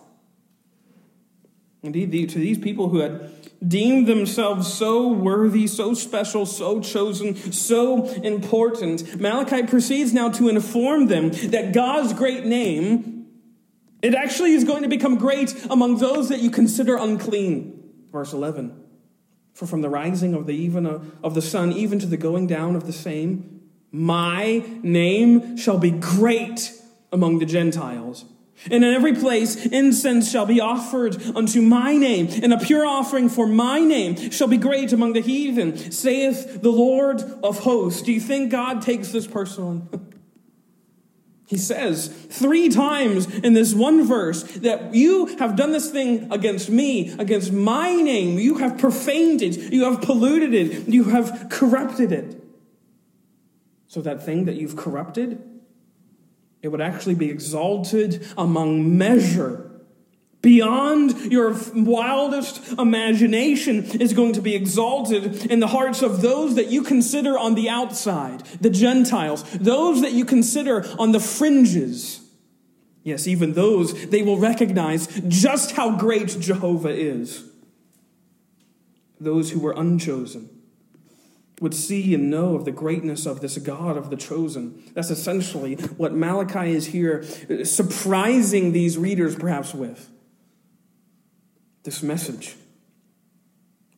Indeed, 1.84 2.30
to 2.30 2.40
these 2.40 2.58
people 2.58 2.90
who 2.90 3.00
had 3.00 3.30
deemed 3.68 4.08
themselves 4.08 4.74
so 4.74 5.08
worthy, 5.10 5.68
so 5.68 5.94
special, 5.94 6.46
so 6.46 6.80
chosen, 6.80 7.36
so 7.52 8.06
important, 8.06 9.20
Malachi 9.20 9.64
proceeds 9.64 10.12
now 10.12 10.30
to 10.30 10.50
inform 10.50 11.08
them 11.08 11.30
that 11.30 11.74
God's 11.74 12.14
great 12.14 12.46
name, 12.46 13.28
it 14.02 14.16
actually 14.16 14.54
is 14.54 14.64
going 14.64 14.84
to 14.84 14.90
become 14.90 15.18
great 15.18 15.66
among 15.70 15.98
those 15.98 16.30
that 16.30 16.40
you 16.40 16.50
consider 16.50 16.96
unclean. 16.96 17.94
Verse 18.12 18.34
11. 18.34 18.84
For 19.54 19.68
from 19.68 19.82
the 19.82 19.90
rising 19.90 20.34
of 20.34 20.48
the 20.48 20.54
even 20.54 20.86
uh, 20.86 21.04
of 21.24 21.34
the 21.34 21.42
sun 21.42 21.72
even 21.72 22.00
to 22.00 22.06
the 22.06 22.18
going 22.18 22.46
down 22.46 22.76
of 22.76 22.88
the 22.88 22.94
same, 22.94 23.55
my 23.96 24.64
name 24.84 25.58
shall 25.58 25.78
be 25.78 25.92
great 25.92 26.74
among 27.12 27.40
the 27.40 27.46
Gentiles. 27.46 28.26
And 28.70 28.84
in 28.84 28.94
every 28.94 29.14
place 29.14 29.66
incense 29.66 30.30
shall 30.30 30.46
be 30.46 30.60
offered 30.60 31.22
unto 31.36 31.62
my 31.62 31.96
name, 31.96 32.28
and 32.42 32.54
a 32.54 32.58
pure 32.58 32.86
offering 32.86 33.30
for 33.30 33.48
my 33.48 33.80
name 33.80 34.32
shall 34.32 34.48
be 34.48 34.58
great 34.58 34.92
among 34.92 35.14
the 35.14 35.22
heathen, 35.22 35.78
saith 35.92 36.62
the 36.62 36.72
Lord 36.72 37.22
of 37.44 37.60
hosts. 37.60 38.02
Do 38.02 38.12
you 38.12 38.20
think 38.20 38.52
God 38.52 38.82
takes 38.82 39.12
this 39.12 39.28
personally? 39.28 39.82
He 41.48 41.58
says 41.58 42.08
three 42.08 42.70
times 42.70 43.28
in 43.28 43.54
this 43.54 43.72
one 43.72 44.08
verse 44.08 44.42
that 44.42 44.96
you 44.96 45.28
have 45.38 45.56
done 45.56 45.74
this 45.74 45.92
thing 45.92 46.32
against 46.32 46.72
me, 46.72 47.12
against 47.20 47.54
my 47.54 47.94
name. 47.94 48.40
You 48.40 48.58
have 48.58 48.80
profaned 48.80 49.44
it. 49.44 49.56
You 49.72 49.84
have 49.84 50.02
polluted 50.02 50.56
it. 50.56 50.88
You 50.88 51.04
have 51.04 51.50
corrupted 51.52 52.12
it. 52.12 52.45
So 53.96 54.02
that 54.02 54.24
thing 54.24 54.44
that 54.44 54.56
you've 54.56 54.76
corrupted, 54.76 55.42
it 56.62 56.68
would 56.68 56.82
actually 56.82 57.16
be 57.16 57.30
exalted 57.30 58.28
among 58.38 58.98
measure 58.98 59.72
beyond 60.42 61.32
your 61.32 61.56
wildest 61.74 62.74
imagination 62.74 63.86
is 64.02 64.12
going 64.12 64.34
to 64.34 64.42
be 64.42 64.54
exalted 64.54 65.46
in 65.46 65.62
the 65.62 65.68
hearts 65.68 66.02
of 66.02 66.22
those 66.22 66.56
that 66.56 66.68
you 66.68 66.84
consider 66.84 67.40
on 67.40 67.56
the 67.56 67.70
outside, 67.70 68.42
the 68.60 68.70
Gentiles, 68.70 69.44
those 69.60 70.02
that 70.02 70.12
you 70.12 70.26
consider 70.26 70.86
on 71.00 71.14
the 71.14 71.22
fringes. 71.22 72.20
Yes, 73.02 73.28
even 73.28 73.54
those, 73.54 74.08
they 74.08 74.24
will 74.24 74.38
recognize 74.38 75.08
just 75.30 75.72
how 75.72 75.96
great 75.96 76.38
Jehovah 76.42 76.90
is. 76.90 77.50
Those 79.22 79.52
who 79.52 79.62
were 79.62 79.72
unchosen 79.72 80.55
would 81.62 81.74
see 81.74 82.14
and 82.14 82.30
know 82.30 82.56
of 82.56 82.66
the 82.66 82.72
greatness 82.72 83.26
of 83.26 83.40
this 83.40 83.58
God 83.58 83.98
of 83.98 84.10
the 84.10 84.18
chosen. 84.18 84.84
That's 84.94 85.10
essentially 85.10 85.76
what 85.76 86.14
Malachi 86.14 86.72
is 86.72 86.88
here 86.88 87.26
uh, 87.50 87.64
surprising 87.64 88.72
these 88.74 88.98
readers 88.98 89.36
perhaps 89.36 89.74
with 89.74 90.10
this 91.84 92.04
message 92.04 92.56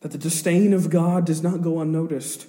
that 0.02 0.12
the 0.12 0.18
disdain 0.18 0.74
of 0.74 0.90
God 0.90 1.26
does 1.26 1.42
not 1.42 1.62
go 1.62 1.80
unnoticed. 1.80 2.46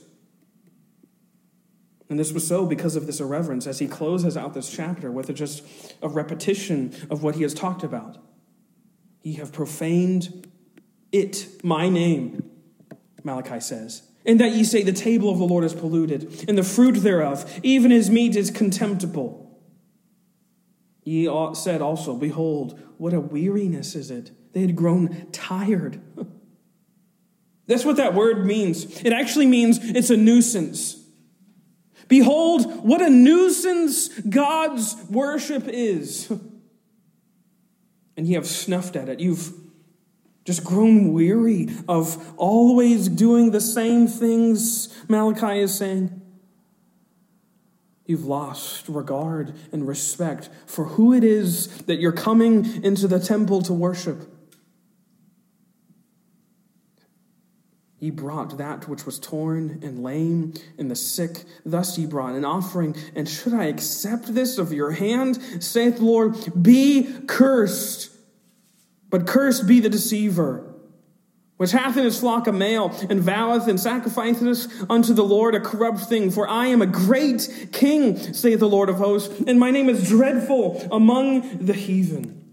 And 2.11 2.19
this 2.19 2.33
was 2.33 2.47
so 2.47 2.67
because 2.67 2.97
of 2.97 3.07
this 3.07 3.21
irreverence 3.21 3.67
as 3.67 3.79
he 3.79 3.87
closes 3.87 4.37
out 4.37 4.55
this 4.55 4.71
chapter 4.71 5.11
with 5.11 5.35
just 5.35 5.63
a 6.03 6.09
repetition 6.09 6.95
of 7.11 7.23
what 7.23 7.35
he 7.35 7.43
has 7.43 7.55
talked 7.55 7.83
about. 7.83 8.19
Ye 9.23 9.35
have 9.35 9.53
profaned 9.53 10.47
it, 11.13 11.47
my 11.63 11.89
name, 11.89 12.51
Malachi 13.25 13.61
says. 13.61 14.03
And 14.25 14.41
that 14.41 14.53
ye 14.53 14.65
say, 14.65 14.83
The 14.83 14.93
table 14.93 15.31
of 15.31 15.39
the 15.39 15.45
Lord 15.45 15.65
is 15.65 15.75
polluted, 15.75 16.45
and 16.49 16.59
the 16.59 16.63
fruit 16.63 16.97
thereof, 16.97 17.61
even 17.63 17.91
his 17.91 18.11
meat, 18.11 18.37
is 18.37 18.51
contemptible. 18.51 19.45
Ye 21.05 21.25
said 21.55 21.81
also, 21.81 22.15
Behold, 22.15 22.79
what 22.99 23.15
a 23.15 23.21
weariness 23.21 23.95
is 23.95 24.11
it 24.11 24.31
they 24.53 24.61
had 24.61 24.77
grown 24.77 25.27
tired. 25.31 26.01
That's 27.67 27.85
what 27.85 27.97
that 27.97 28.15
word 28.15 28.47
means. 28.47 29.03
It 29.03 29.13
actually 29.13 29.47
means 29.47 29.79
it's 29.83 30.11
a 30.11 30.17
nuisance. 30.17 30.97
Behold, 32.09 32.85
what 32.85 33.03
a 33.03 33.11
nuisance 33.11 34.09
God's 34.09 34.97
worship 35.11 35.69
is. 35.69 36.33
And 38.17 38.27
you 38.27 38.35
have 38.35 38.49
snuffed 38.49 38.97
at 38.97 39.09
it. 39.09 39.21
You've 39.21 39.53
just 40.49 40.65
grown 40.65 41.13
weary 41.13 41.69
of 41.87 42.33
always 42.39 43.11
doing 43.11 43.51
the 43.51 43.61
same 43.61 44.07
things, 44.07 44.89
Malachi 45.07 45.61
is 45.61 45.75
saying. 45.75 46.23
You've 48.07 48.25
lost 48.25 48.89
regard 48.89 49.53
and 49.73 49.87
respect 49.87 50.49
for 50.65 50.87
who 50.87 51.13
it 51.13 51.23
is 51.23 51.67
that 51.83 52.01
you're 52.01 52.13
coming 52.13 52.83
into 52.83 53.07
the 53.07 53.21
temple 53.21 53.61
to 53.61 53.75
worship. 53.75 54.27
He 58.01 58.11
brought 58.11 58.57
that 58.57 58.89
which 58.89 59.05
was 59.05 59.19
torn 59.19 59.81
and 59.83 60.03
lame 60.03 60.55
and 60.79 60.91
the 60.91 60.97
sick. 60.97 61.45
Thus 61.67 61.99
ye 61.99 62.07
brought 62.07 62.33
an 62.33 62.47
offering. 62.47 62.97
And 63.15 63.29
should 63.29 63.53
I 63.53 63.65
accept 63.65 64.35
this 64.35 64.57
of 64.57 64.73
your 64.73 64.93
hand? 64.93 65.63
saith 65.63 65.99
the 65.99 66.05
Lord, 66.07 66.63
Be 66.63 67.07
cursed. 67.27 68.15
But 69.11 69.27
cursed 69.27 69.67
be 69.67 69.81
the 69.81 69.89
deceiver, 69.89 70.75
which 71.57 71.73
hath 71.73 71.97
in 71.97 72.05
his 72.05 72.21
flock 72.21 72.47
a 72.47 72.53
male, 72.53 72.95
and 73.09 73.21
voweth 73.21 73.67
and 73.67 73.81
sacrificeth 73.81 74.91
unto 74.91 75.13
the 75.13 75.25
Lord 75.25 75.55
a 75.55 75.61
corrupt 75.61 76.01
thing. 76.01 76.31
For 76.31 76.49
I 76.49 76.67
am 76.67 76.83
a 76.83 76.87
great 76.87 77.69
king, 77.73 78.17
saith 78.35 78.61
the 78.61 78.69
Lord 78.69 78.89
of 78.89 78.97
hosts, 78.97 79.43
and 79.47 79.59
my 79.59 79.71
name 79.71 79.89
is 79.89 80.09
dreadful 80.09 80.87
among 80.93 81.65
the 81.65 81.73
heathen. 81.73 82.45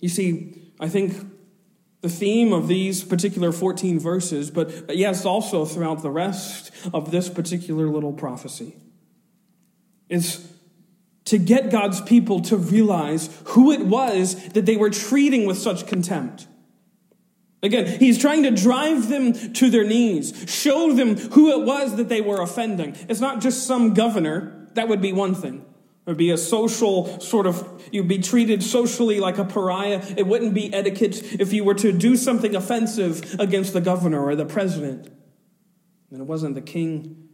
You 0.00 0.08
see, 0.08 0.72
I 0.78 0.88
think 0.88 1.14
the 2.02 2.08
theme 2.08 2.52
of 2.52 2.68
these 2.68 3.04
particular 3.04 3.52
14 3.52 3.98
verses, 3.98 4.50
but 4.50 4.94
yes, 4.94 5.24
also 5.24 5.64
throughout 5.64 6.02
the 6.02 6.10
rest 6.10 6.72
of 6.92 7.10
this 7.12 7.28
particular 7.28 7.86
little 7.86 8.12
prophecy, 8.12 8.74
is 10.08 10.51
to 11.32 11.38
get 11.38 11.70
God's 11.70 12.02
people 12.02 12.42
to 12.42 12.58
realize 12.58 13.30
who 13.46 13.72
it 13.72 13.80
was 13.80 14.34
that 14.50 14.66
they 14.66 14.76
were 14.76 14.90
treating 14.90 15.46
with 15.46 15.56
such 15.56 15.86
contempt. 15.86 16.46
Again, 17.62 17.98
he's 17.98 18.18
trying 18.18 18.42
to 18.42 18.50
drive 18.50 19.08
them 19.08 19.32
to 19.54 19.70
their 19.70 19.82
knees, 19.82 20.44
show 20.46 20.92
them 20.92 21.16
who 21.16 21.58
it 21.58 21.64
was 21.64 21.96
that 21.96 22.10
they 22.10 22.20
were 22.20 22.42
offending. 22.42 22.94
It's 23.08 23.20
not 23.20 23.40
just 23.40 23.66
some 23.66 23.94
governor, 23.94 24.68
that 24.74 24.88
would 24.88 25.00
be 25.00 25.14
one 25.14 25.34
thing. 25.34 25.64
It 26.06 26.10
would 26.10 26.18
be 26.18 26.32
a 26.32 26.36
social 26.36 27.18
sort 27.20 27.46
of, 27.46 27.82
you'd 27.90 28.08
be 28.08 28.18
treated 28.18 28.62
socially 28.62 29.18
like 29.18 29.38
a 29.38 29.46
pariah. 29.46 30.04
It 30.18 30.26
wouldn't 30.26 30.52
be 30.52 30.74
etiquette 30.74 31.40
if 31.40 31.54
you 31.54 31.64
were 31.64 31.76
to 31.76 31.92
do 31.92 32.14
something 32.16 32.54
offensive 32.54 33.40
against 33.40 33.72
the 33.72 33.80
governor 33.80 34.22
or 34.22 34.36
the 34.36 34.44
president. 34.44 35.08
And 36.10 36.20
it 36.20 36.26
wasn't 36.26 36.56
the 36.56 36.60
king. 36.60 37.30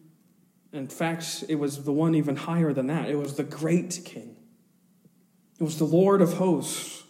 In 0.72 0.88
fact, 0.88 1.44
it 1.48 1.57
was 1.57 1.85
the 1.85 1.92
one 1.92 2.14
even 2.14 2.37
higher 2.37 2.72
than 2.72 2.88
that. 2.88 3.09
It 3.09 3.16
was 3.16 3.37
the 3.37 3.44
great 3.44 4.00
king. 4.04 4.37
It 5.59 5.64
was 5.64 5.78
the 5.78 5.85
Lord 5.85 6.20
of 6.20 6.35
hosts. 6.35 7.04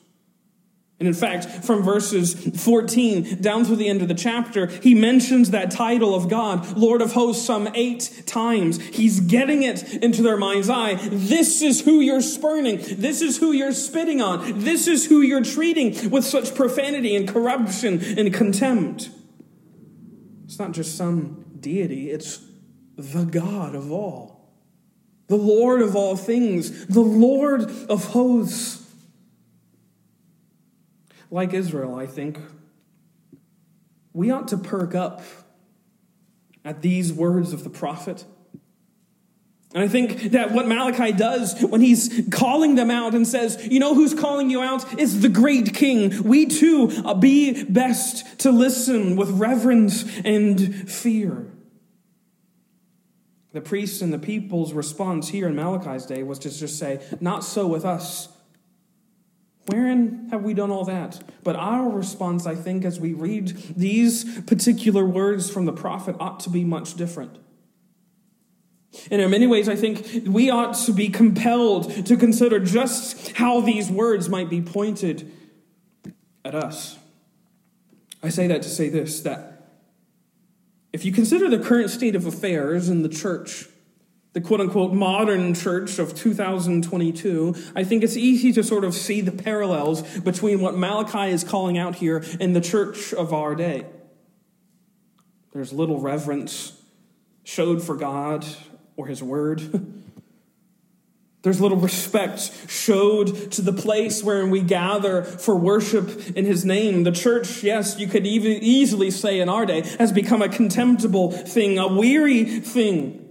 And 1.01 1.07
in 1.07 1.15
fact, 1.15 1.45
from 1.65 1.85
verses 1.85 2.35
14 2.35 3.41
down 3.41 3.65
through 3.65 3.77
the 3.77 3.89
end 3.89 4.03
of 4.03 4.09
the 4.09 4.15
chapter, 4.15 4.67
he 4.67 4.97
mentions 4.97 5.53
that 5.53 5.71
title 5.71 6.13
of 6.13 6.29
God, 6.29 6.77
Lord 6.77 7.03
of 7.03 7.13
hosts, 7.13 7.47
some 7.47 7.69
eight 7.75 8.25
times. 8.27 8.81
He's 8.81 9.21
getting 9.21 9.63
it 9.63 9.95
into 10.03 10.23
their 10.23 10.37
mind's 10.37 10.69
eye. 10.69 10.95
This 10.95 11.63
is 11.63 11.83
who 11.83 12.01
you're 12.01 12.21
spurning. 12.21 12.79
This 12.83 13.23
is 13.23 13.39
who 13.39 13.53
you're 13.53 13.73
spitting 13.73 14.21
on. 14.21 14.59
This 14.61 14.89
is 14.89 15.07
who 15.07 15.21
you're 15.21 15.45
treating 15.45 16.11
with 16.11 16.25
such 16.25 16.57
profanity 16.57 17.15
and 17.15 17.29
corruption 17.29 18.01
and 18.19 18.35
contempt. 18.35 19.11
It's 20.47 20.59
not 20.59 20.73
just 20.73 20.97
some 20.97 21.45
deity, 21.61 22.11
it's 22.11 22.48
the 22.99 23.25
God 23.25 23.77
of 23.77 23.93
all, 23.93 24.51
the 25.29 25.37
Lord 25.37 25.83
of 25.83 25.95
all 25.95 26.17
things, 26.17 26.87
the 26.87 27.01
Lord 27.01 27.63
of 27.89 28.07
hosts. 28.07 28.85
Like 31.31 31.55
Israel, 31.55 31.95
I 31.95 32.07
think, 32.07 32.41
we 34.13 34.33
ought 34.33 34.49
to 34.49 34.59
perk 34.59 34.97
up 34.97 35.23
at 36.65 36.83
these 36.83 37.13
words 37.13 37.53
of 37.53 37.63
the 37.63 37.71
prophet. 37.71 38.25
And 39.75 39.85
I 39.85 39.89
think 39.89 40.33
that 40.33 40.51
what 40.51 40.67
Malachi 40.67 41.13
does 41.13 41.63
when 41.63 41.83
he's 41.83 42.27
calling 42.33 42.75
them 42.75 42.91
out 42.91 43.15
and 43.15 43.29
says, 43.29 43.65
You 43.71 43.79
know 43.79 43.95
who's 43.95 44.15
calling 44.15 44.51
you 44.51 44.61
out? 44.61 44.99
Is 44.99 45.21
the 45.21 45.29
great 45.29 45.75
king. 45.75 46.25
We 46.25 46.47
too 46.47 46.91
uh, 47.05 47.15
be 47.15 47.63
best 47.65 48.41
to 48.41 48.51
listen 48.51 49.15
with 49.15 49.31
reverence 49.31 50.05
and 50.25 50.91
fear. 50.91 51.53
The 53.53 53.61
priests 53.61 54.03
and 54.03 54.13
the 54.13 54.19
people's 54.19 54.73
response 54.73 55.29
here 55.29 55.49
in 55.49 55.57
Malachi's 55.57 56.05
day 56.05 56.23
was 56.23 56.39
to 56.41 56.51
just 56.51 56.79
say, 56.79 57.01
Not 57.21 57.45
so 57.45 57.67
with 57.67 57.85
us. 57.85 58.29
Wherein 59.67 60.29
have 60.31 60.43
we 60.43 60.55
done 60.55 60.71
all 60.71 60.85
that? 60.87 61.23
But 61.43 61.57
our 61.57 61.89
response, 61.91 62.47
I 62.47 62.55
think, 62.55 62.85
as 62.85 62.99
we 62.99 63.13
read 63.13 63.49
these 63.77 64.41
particular 64.43 65.05
words 65.05 65.51
from 65.51 65.67
the 65.67 65.73
prophet, 65.73 66.17
ought 66.19 66.41
to 66.41 66.51
be 66.51 66.65
much 66.65 66.95
different. 66.95 67.39
And 69.11 69.21
in 69.21 69.31
many 69.31 69.47
ways, 69.47 69.69
I 69.69 69.77
think 69.77 70.25
we 70.27 70.49
ought 70.51 70.75
to 70.87 70.93
be 70.93 71.09
compelled 71.09 72.07
to 72.07 72.17
consider 72.17 72.59
just 72.59 73.33
how 73.33 73.61
these 73.61 73.91
words 73.91 74.29
might 74.29 74.49
be 74.49 74.63
pointed 74.63 75.31
at 76.45 76.55
us. 76.55 76.97
I 78.23 78.31
say 78.31 78.47
that 78.47 78.63
to 78.63 78.69
say 78.69 78.89
this 78.89 79.21
that 79.21 79.58
if 80.93 81.05
you 81.05 81.13
consider 81.13 81.49
the 81.49 81.59
current 81.59 81.91
state 81.91 82.15
of 82.15 82.27
affairs 82.27 82.89
in 82.89 83.03
the 83.03 83.09
church, 83.09 83.69
the 84.33 84.41
quote 84.41 84.61
unquote 84.61 84.93
modern 84.93 85.55
church 85.55 85.99
of 85.99 86.15
2022, 86.15 87.55
I 87.75 87.85
think 87.85 88.03
it's 88.03 88.17
easy 88.17 88.53
to 88.53 88.63
sort 88.63 88.85
of 88.85 88.95
see 88.95 89.21
the 89.21 89.33
parallels 89.33 90.03
between 90.21 90.61
what 90.61 90.77
Malachi 90.77 91.33
is 91.33 91.45
calling 91.45 91.77
out 91.79 91.97
here 91.97 92.25
and 92.41 92.55
the 92.55 92.61
church 92.61 93.13
of 93.13 93.33
our 93.33 93.55
day. 93.55 93.87
There's 95.53 95.73
little 95.73 96.01
reverence 96.01 96.81
showed 97.45 97.83
for 97.83 97.97
God 97.97 98.47
or 98.97 99.07
His 99.07 99.23
Word. 99.23 100.05
There's 101.43 101.61
little 101.61 101.79
respect 101.79 102.69
showed 102.69 103.53
to 103.53 103.63
the 103.63 103.73
place 103.73 104.25
wherein 104.25 104.51
we 104.51 104.61
gather 104.61 105.23
for 105.23 105.55
worship 105.55 106.37
in 106.37 106.45
His 106.45 106.65
name. 106.65 107.05
The 107.05 107.13
church, 107.13 107.63
yes, 107.63 107.99
you 107.99 108.09
could 108.09 108.27
even 108.27 108.53
easily 108.53 109.11
say 109.11 109.39
in 109.39 109.49
our 109.49 109.65
day, 109.65 109.83
has 109.99 110.11
become 110.11 110.43
a 110.43 110.49
contemptible 110.49 111.31
thing, 111.31 111.79
a 111.79 111.87
weary 111.87 112.45
thing. 112.45 113.29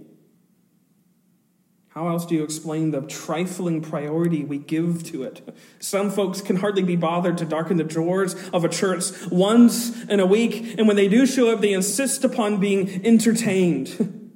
How 1.98 2.08
else 2.08 2.24
do 2.24 2.34
you 2.36 2.44
explain 2.44 2.92
the 2.92 3.02
trifling 3.02 3.82
priority 3.82 4.44
we 4.44 4.58
give 4.58 5.02
to 5.06 5.24
it? 5.24 5.42
Some 5.80 6.10
folks 6.10 6.40
can 6.40 6.56
hardly 6.56 6.84
be 6.84 6.94
bothered 6.94 7.38
to 7.38 7.44
darken 7.44 7.76
the 7.76 7.82
drawers 7.82 8.36
of 8.50 8.64
a 8.64 8.68
church 8.68 9.02
once 9.32 10.04
in 10.04 10.20
a 10.20 10.26
week, 10.26 10.78
and 10.78 10.86
when 10.86 10.96
they 10.96 11.08
do 11.08 11.26
show 11.26 11.52
up, 11.52 11.60
they 11.60 11.72
insist 11.72 12.22
upon 12.24 12.60
being 12.60 13.04
entertained. 13.04 13.88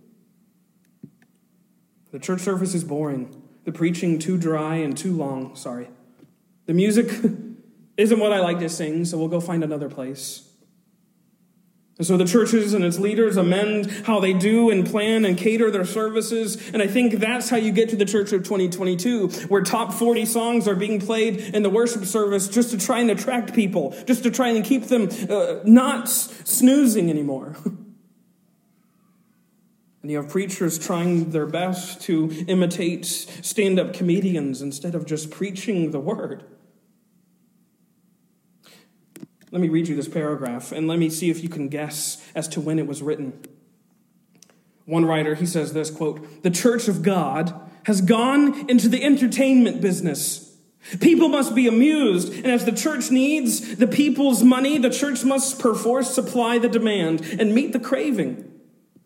the 2.10 2.18
church 2.18 2.40
service 2.40 2.74
is 2.74 2.82
boring, 2.82 3.32
the 3.64 3.72
preaching 3.72 4.18
too 4.18 4.36
dry 4.36 4.76
and 4.76 4.96
too 4.96 5.16
long, 5.16 5.56
sorry. 5.56 5.88
The 6.66 6.74
music 6.74 7.08
isn't 7.96 8.18
what 8.18 8.32
I 8.32 8.40
like 8.40 8.58
to 8.60 8.68
sing, 8.68 9.04
so 9.04 9.18
we'll 9.18 9.28
go 9.28 9.40
find 9.40 9.62
another 9.62 9.88
place. 9.88 10.48
And 11.98 12.06
so 12.06 12.16
the 12.16 12.24
churches 12.24 12.72
and 12.72 12.84
its 12.84 12.98
leaders 12.98 13.36
amend 13.36 13.90
how 14.06 14.18
they 14.18 14.32
do 14.32 14.70
and 14.70 14.84
plan 14.84 15.24
and 15.24 15.36
cater 15.36 15.70
their 15.70 15.84
services. 15.84 16.70
And 16.70 16.82
I 16.82 16.86
think 16.86 17.14
that's 17.14 17.50
how 17.50 17.58
you 17.58 17.70
get 17.70 17.90
to 17.90 17.96
the 17.96 18.06
church 18.06 18.32
of 18.32 18.42
2022, 18.42 19.28
where 19.48 19.62
top 19.62 19.92
40 19.92 20.24
songs 20.24 20.66
are 20.66 20.74
being 20.74 21.00
played 21.00 21.36
in 21.54 21.62
the 21.62 21.70
worship 21.70 22.04
service 22.06 22.48
just 22.48 22.70
to 22.70 22.78
try 22.78 23.00
and 23.00 23.10
attract 23.10 23.54
people, 23.54 23.94
just 24.06 24.22
to 24.22 24.30
try 24.30 24.48
and 24.48 24.64
keep 24.64 24.86
them 24.86 25.10
uh, 25.28 25.60
not 25.64 26.08
snoozing 26.08 27.10
anymore. 27.10 27.56
And 30.02 30.10
you 30.10 30.16
have 30.16 30.28
preachers 30.28 30.78
trying 30.78 31.30
their 31.30 31.46
best 31.46 32.02
to 32.02 32.30
imitate 32.48 33.06
stand 33.06 33.78
up 33.78 33.94
comedians 33.94 34.60
instead 34.60 34.96
of 34.96 35.06
just 35.06 35.30
preaching 35.30 35.92
the 35.92 36.00
word. 36.00 36.42
Let 39.52 39.60
me 39.60 39.68
read 39.68 39.86
you 39.86 39.94
this 39.94 40.08
paragraph 40.08 40.72
and 40.72 40.88
let 40.88 40.98
me 40.98 41.08
see 41.08 41.30
if 41.30 41.42
you 41.42 41.48
can 41.48 41.68
guess 41.68 42.26
as 42.34 42.48
to 42.48 42.60
when 42.60 42.78
it 42.78 42.86
was 42.86 43.02
written. 43.02 43.34
One 44.86 45.04
writer, 45.04 45.36
he 45.36 45.46
says 45.46 45.72
this 45.72 45.90
quote, 45.90 46.42
"The 46.42 46.50
church 46.50 46.88
of 46.88 47.02
God 47.02 47.54
has 47.84 48.00
gone 48.00 48.68
into 48.68 48.88
the 48.88 49.04
entertainment 49.04 49.80
business. 49.80 50.56
People 50.98 51.28
must 51.28 51.54
be 51.54 51.68
amused, 51.68 52.32
and 52.32 52.46
as 52.46 52.64
the 52.64 52.72
church 52.72 53.10
needs 53.12 53.76
the 53.76 53.86
people's 53.86 54.42
money, 54.42 54.78
the 54.78 54.90
church 54.90 55.24
must 55.24 55.60
perforce 55.60 56.12
supply 56.12 56.58
the 56.58 56.68
demand 56.68 57.20
and 57.38 57.54
meet 57.54 57.72
the 57.72 57.78
craving. 57.78 58.51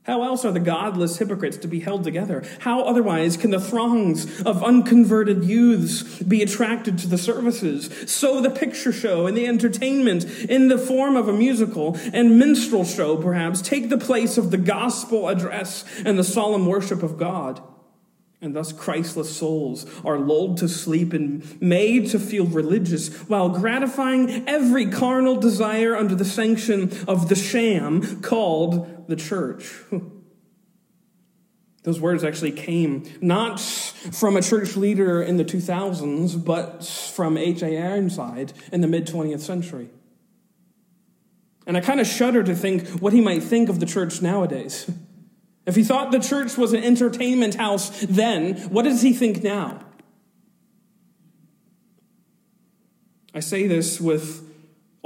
How 0.06 0.22
else 0.22 0.44
are 0.44 0.52
the 0.52 0.60
godless 0.60 1.18
hypocrites 1.18 1.56
to 1.58 1.68
be 1.68 1.80
held 1.80 2.04
together? 2.04 2.44
How 2.60 2.82
otherwise 2.82 3.36
can 3.36 3.50
the 3.50 3.60
throngs 3.60 4.40
of 4.42 4.62
unconverted 4.62 5.44
youths 5.44 6.22
be 6.22 6.42
attracted 6.42 6.96
to 6.98 7.08
the 7.08 7.18
services? 7.18 7.90
So 8.08 8.40
the 8.40 8.50
picture 8.50 8.92
show 8.92 9.26
and 9.26 9.36
the 9.36 9.48
entertainment 9.48 10.24
in 10.24 10.68
the 10.68 10.78
form 10.78 11.16
of 11.16 11.26
a 11.28 11.32
musical 11.32 11.98
and 12.12 12.38
minstrel 12.38 12.84
show, 12.84 13.16
perhaps, 13.16 13.60
take 13.60 13.88
the 13.88 13.98
place 13.98 14.38
of 14.38 14.52
the 14.52 14.58
gospel 14.58 15.28
address 15.28 15.84
and 16.04 16.16
the 16.16 16.24
solemn 16.24 16.66
worship 16.66 17.02
of 17.02 17.18
God. 17.18 17.60
And 18.40 18.54
thus, 18.54 18.72
Christless 18.72 19.34
souls 19.34 19.86
are 20.04 20.18
lulled 20.18 20.58
to 20.58 20.68
sleep 20.68 21.14
and 21.14 21.60
made 21.60 22.10
to 22.10 22.20
feel 22.20 22.46
religious 22.46 23.12
while 23.28 23.48
gratifying 23.48 24.46
every 24.46 24.86
carnal 24.86 25.34
desire 25.34 25.96
under 25.96 26.14
the 26.14 26.24
sanction 26.24 26.92
of 27.08 27.28
the 27.28 27.34
sham 27.34 28.20
called 28.20 28.95
the 29.08 29.16
church. 29.16 29.72
Those 31.82 32.00
words 32.00 32.24
actually 32.24 32.50
came 32.50 33.04
not 33.20 33.60
from 33.60 34.36
a 34.36 34.42
church 34.42 34.76
leader 34.76 35.22
in 35.22 35.36
the 35.36 35.44
2000s, 35.44 36.44
but 36.44 36.84
from 36.84 37.38
H.A. 37.38 37.80
Ironside 37.80 38.52
in 38.72 38.80
the 38.80 38.88
mid 38.88 39.06
20th 39.06 39.38
century. 39.38 39.90
And 41.64 41.76
I 41.76 41.80
kind 41.80 42.00
of 42.00 42.06
shudder 42.06 42.42
to 42.42 42.54
think 42.54 42.88
what 43.00 43.12
he 43.12 43.20
might 43.20 43.42
think 43.42 43.68
of 43.68 43.78
the 43.78 43.86
church 43.86 44.20
nowadays. 44.20 44.90
If 45.64 45.74
he 45.74 45.82
thought 45.82 46.12
the 46.12 46.20
church 46.20 46.56
was 46.56 46.72
an 46.72 46.82
entertainment 46.82 47.54
house 47.56 47.90
then, 48.08 48.56
what 48.70 48.82
does 48.82 49.02
he 49.02 49.12
think 49.12 49.42
now? 49.42 49.80
I 53.34 53.40
say 53.40 53.66
this 53.66 54.00
with 54.00 54.45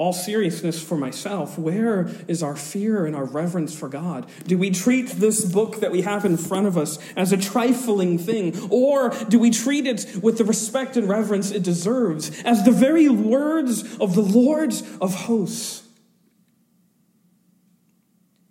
all 0.01 0.15
seriousness 0.15 0.83
for 0.83 0.97
myself. 0.97 1.59
Where 1.59 2.09
is 2.27 2.43
our 2.43 2.57
fear 2.57 3.05
and 3.05 3.15
our 3.15 3.27
reverence 3.27 3.79
for 3.79 3.87
God? 3.87 4.25
Do 4.47 4.57
we 4.57 4.71
treat 4.71 5.09
this 5.09 5.45
book 5.45 5.81
that 5.81 5.93
we 5.93 6.01
have 6.01 6.25
in 6.25 6.39
front 6.39 6.67
of 6.67 6.79
us 6.79 6.99
as 7.19 7.35
a 7.35 7.37
trifling 7.37 8.17
thing? 8.17 8.59
Or 8.71 9.11
do 9.29 9.39
we 9.39 9.51
treat 9.51 9.87
it 9.87 10.23
with 10.23 10.39
the 10.39 10.45
respect 10.45 10.97
and 10.97 11.07
reverence 11.07 11.51
it 11.51 11.63
deserves 11.63 12.43
as 12.45 12.65
the 12.65 12.71
very 12.71 13.11
words 13.11 13.99
of 13.99 14.15
the 14.15 14.23
Lord 14.23 14.73
of 15.03 15.15
hosts? 15.15 15.87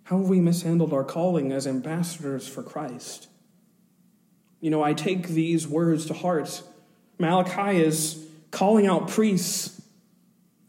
How 0.04 0.18
have 0.18 0.28
we 0.28 0.38
mishandled 0.38 0.92
our 0.92 1.04
calling 1.04 1.50
as 1.50 1.66
ambassadors 1.66 2.46
for 2.46 2.62
Christ? 2.62 3.26
You 4.60 4.70
know, 4.70 4.84
I 4.84 4.94
take 4.94 5.26
these 5.26 5.66
words 5.66 6.06
to 6.06 6.14
heart. 6.14 6.62
Malachi 7.18 7.82
is 7.82 8.24
calling 8.52 8.86
out 8.86 9.08
priests. 9.08 9.79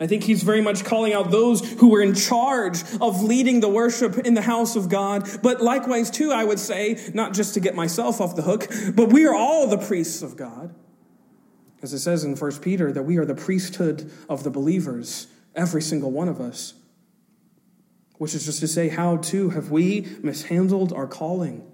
I 0.01 0.07
think 0.07 0.23
he's 0.23 0.43
very 0.43 0.59
much 0.59 0.83
calling 0.83 1.13
out 1.13 1.31
those 1.31 1.61
who 1.73 1.89
were 1.89 2.01
in 2.01 2.15
charge 2.15 2.83
of 2.99 3.23
leading 3.23 3.61
the 3.61 3.69
worship 3.69 4.17
in 4.17 4.33
the 4.33 4.41
house 4.41 4.75
of 4.75 4.89
God. 4.89 5.29
But 5.41 5.61
likewise, 5.61 6.11
too, 6.11 6.31
I 6.31 6.43
would 6.43 6.59
say, 6.59 6.99
not 7.13 7.33
just 7.33 7.53
to 7.53 7.61
get 7.61 7.75
myself 7.75 8.19
off 8.19 8.35
the 8.35 8.41
hook, 8.41 8.67
but 8.95 9.13
we 9.13 9.25
are 9.25 9.35
all 9.35 9.67
the 9.67 9.77
priests 9.77 10.21
of 10.21 10.35
God. 10.35 10.75
As 11.81 11.93
it 11.93 11.99
says 11.99 12.23
in 12.23 12.35
1 12.35 12.51
Peter, 12.59 12.91
that 12.91 13.03
we 13.03 13.17
are 13.17 13.25
the 13.25 13.35
priesthood 13.35 14.11
of 14.27 14.43
the 14.43 14.49
believers, 14.49 15.27
every 15.55 15.81
single 15.81 16.11
one 16.11 16.27
of 16.27 16.41
us 16.41 16.73
which 18.21 18.35
is 18.35 18.45
just 18.45 18.59
to 18.59 18.67
say, 18.67 18.87
how 18.87 19.17
too 19.17 19.49
have 19.49 19.71
we 19.71 20.07
mishandled 20.21 20.93
our 20.93 21.07
calling 21.07 21.67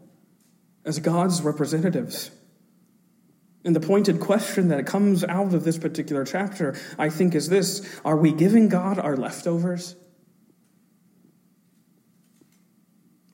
as 0.86 0.98
God's 0.98 1.42
representatives? 1.42 2.32
And 3.68 3.76
the 3.76 3.82
pointed 3.82 4.22
question 4.22 4.70
that 4.70 4.88
comes 4.88 5.26
out 5.26 5.54
of 5.54 5.66
this 5.66 5.78
particular 5.78 6.24
chapter, 6.24 6.80
I 6.98 7.10
think, 7.10 7.36
is 7.36 7.50
this 7.50 8.00
Are 8.06 8.16
we 8.16 8.32
giving 8.32 8.70
God 8.70 8.98
our 8.98 9.18
leftovers? 9.18 9.98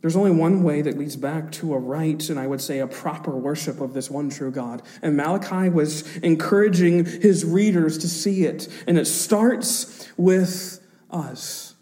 There's 0.02 0.16
only 0.16 0.32
one 0.32 0.64
way 0.64 0.82
that 0.82 0.98
leads 0.98 1.16
back 1.16 1.52
to 1.54 1.76
a 1.76 1.78
right 1.78 2.28
and 2.30 2.40
I 2.40 2.48
would 2.48 2.62
say 2.62 2.80
a 2.80 2.88
proper 2.88 3.38
worship 3.38 3.80
of 3.80 3.94
this 3.94 4.10
one 4.10 4.32
true 4.32 4.50
God. 4.50 4.82
And 5.04 5.16
Malachi 5.16 5.70
was 5.70 6.18
encouraging 6.18 7.06
his 7.06 7.46
readers 7.46 8.00
to 8.00 8.10
see 8.10 8.46
it. 8.46 8.68
And 8.88 8.98
it 8.98 9.06
starts 9.06 10.10
with 10.18 10.84
us. 11.12 11.76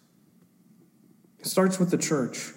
It 1.39 1.45
starts 1.45 1.79
with 1.79 1.89
the 1.89 1.97
church. 1.97 2.51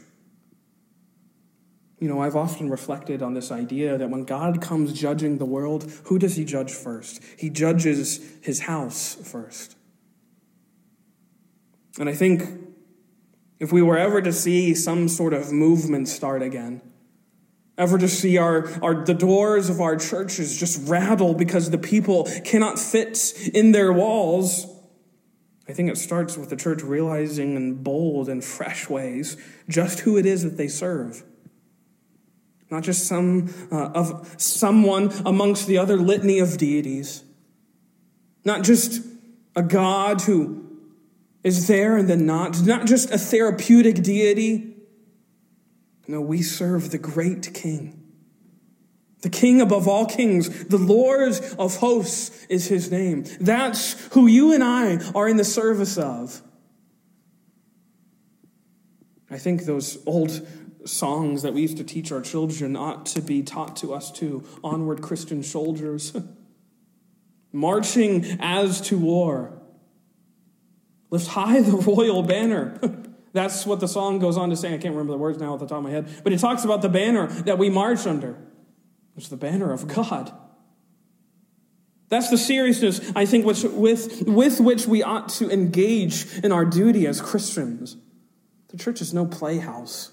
You 2.05 2.11
know, 2.11 2.21
I've 2.21 2.37
often 2.37 2.69
reflected 2.69 3.23
on 3.23 3.33
this 3.33 3.51
idea 3.51 3.97
that 3.97 4.11
when 4.11 4.25
God 4.25 4.61
comes 4.61 4.93
judging 4.93 5.39
the 5.39 5.47
world, 5.47 5.91
who 6.05 6.19
does 6.19 6.37
he 6.37 6.45
judge 6.45 6.71
first? 6.71 7.23
He 7.39 7.49
judges 7.49 8.21
his 8.43 8.61
house 8.61 9.15
first. 9.15 9.75
And 11.99 12.07
I 12.07 12.13
think 12.13 12.43
if 13.59 13.73
we 13.73 13.81
were 13.81 13.97
ever 13.97 14.21
to 14.21 14.35
see 14.35 14.75
some 14.75 15.09
sort 15.09 15.33
of 15.33 15.51
movement 15.51 16.09
start 16.09 16.43
again, 16.43 16.83
ever 17.79 17.97
to 17.97 18.09
see 18.11 18.37
our, 18.37 18.69
our 18.83 19.03
the 19.07 19.15
doors 19.15 19.71
of 19.71 19.81
our 19.81 19.97
churches 19.97 20.59
just 20.61 20.87
rattle 20.87 21.33
because 21.33 21.71
the 21.71 21.79
people 21.79 22.29
cannot 22.45 22.79
fit 22.79 23.33
in 23.55 23.73
their 23.73 23.95
walls, 23.95 24.67
I 25.67 25.73
think 25.73 25.91
it 25.91 25.97
starts 25.97 26.37
with 26.37 26.51
the 26.51 26.57
church 26.57 26.83
realizing 26.83 27.57
in 27.57 27.83
bold 27.83 28.29
and 28.29 28.45
fresh 28.45 28.91
ways 28.91 29.39
just 29.71 30.01
who 30.01 30.19
it 30.19 30.27
is 30.27 30.43
that 30.43 30.59
they 30.59 30.69
serve. 30.69 31.25
Not 32.75 32.83
just 32.83 33.07
some 33.07 33.55
uh, 33.71 33.91
of 33.95 34.35
someone 34.37 35.13
amongst 35.25 35.69
the 35.69 35.79
other 35.79 35.97
litany 35.97 36.41
of 36.41 36.59
deities. 36.59 37.23
Not 38.45 38.65
just 38.65 39.01
a 39.55 39.63
God 39.63 40.23
who 40.23 40.65
is 41.45 41.69
there 41.69 41.97
and 41.97 42.11
then 42.11 42.27
not. 42.27 42.61
Not 42.67 42.87
just 42.87 43.13
a 43.13 43.19
therapeutic 43.19 44.03
deity. 44.03 44.75
No, 46.09 46.21
we 46.21 46.43
serve 46.43 46.91
the 46.91 46.99
great 46.99 47.55
King 47.55 48.05
the 49.23 49.31
king 49.31 49.63
above 49.63 49.89
all 49.89 50.05
kings, 50.05 50.67
the 50.67 50.77
Lord 50.77 51.33
of 51.59 51.77
hosts 51.77 52.45
is 52.51 52.67
his 52.67 52.91
name. 52.91 53.25
That's 53.41 53.93
who 54.13 54.27
you 54.27 54.53
and 54.53 54.63
I 54.63 54.99
are 55.15 55.27
in 55.27 55.39
the 55.39 55.45
service 55.45 55.97
of. 55.97 56.43
I 59.31 59.39
think 59.39 59.65
those 59.65 59.97
old 60.05 60.47
songs 60.85 61.43
that 61.43 61.55
we 61.55 61.63
used 61.63 61.77
to 61.79 61.85
teach 61.85 62.13
our 62.13 62.21
children 62.21 62.77
ought 62.77 63.07
to 63.07 63.23
be 63.23 63.43
taught 63.43 63.77
to 63.77 63.95
us 63.95 64.11
too. 64.11 64.45
Onward, 64.63 65.03
Christian 65.03 65.43
soldiers. 65.43 66.17
Marching 67.53 68.39
as 68.41 68.81
to 68.83 68.99
war. 68.99 69.61
Lift 71.11 71.29
high 71.29 71.61
the 71.61 71.77
royal 71.77 72.23
banner. 72.23 72.79
That's 73.33 73.67
what 73.67 73.81
the 73.81 73.89
song 73.89 74.19
goes 74.21 74.37
on 74.37 74.51
to 74.51 74.57
say. 74.57 74.69
I 74.69 74.79
can't 74.79 74.95
remember 74.95 75.13
the 75.13 75.19
words 75.19 75.39
now 75.39 75.55
at 75.55 75.61
the 75.61 75.67
top 75.67 75.79
of 75.79 75.85
my 75.85 75.91
head. 75.91 76.09
But 76.23 76.33
it 76.33 76.39
talks 76.39 76.65
about 76.65 76.83
the 76.83 76.89
banner 76.89 77.27
that 77.27 77.59
we 77.59 77.69
march 77.69 78.07
under. 78.07 78.37
It's 79.17 79.29
the 79.29 79.37
banner 79.37 79.73
of 79.73 79.89
God. 79.89 80.33
That's 82.09 82.31
the 82.31 82.39
seriousness, 82.39 83.13
I 83.17 83.27
think, 83.27 83.45
which, 83.45 83.65
with, 83.65 84.23
with 84.27 84.61
which 84.61 84.87
we 84.87 85.03
ought 85.03 85.29
to 85.31 85.51
engage 85.51 86.27
in 86.45 86.53
our 86.53 86.65
duty 86.65 87.07
as 87.07 87.21
Christians. 87.21 87.97
The 88.69 88.77
church 88.77 89.01
is 89.01 89.13
no 89.13 89.27
playhouse. 89.27 90.13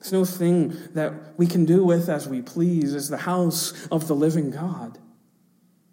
There's 0.00 0.12
no 0.12 0.24
thing 0.24 0.76
that 0.94 1.38
we 1.38 1.46
can 1.46 1.64
do 1.64 1.84
with 1.84 2.08
as 2.08 2.28
we 2.28 2.40
please 2.40 2.94
is 2.94 3.08
the 3.08 3.18
house 3.18 3.86
of 3.88 4.06
the 4.06 4.14
living 4.14 4.50
God. 4.50 4.98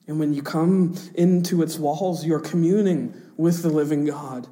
And 0.07 0.19
when 0.19 0.33
you 0.33 0.43
come 0.43 0.95
into 1.15 1.63
its 1.63 1.79
walls, 1.79 2.25
you're 2.25 2.39
communing 2.39 3.19
with 3.37 3.63
the 3.63 3.69
living 3.69 4.05
God, 4.05 4.47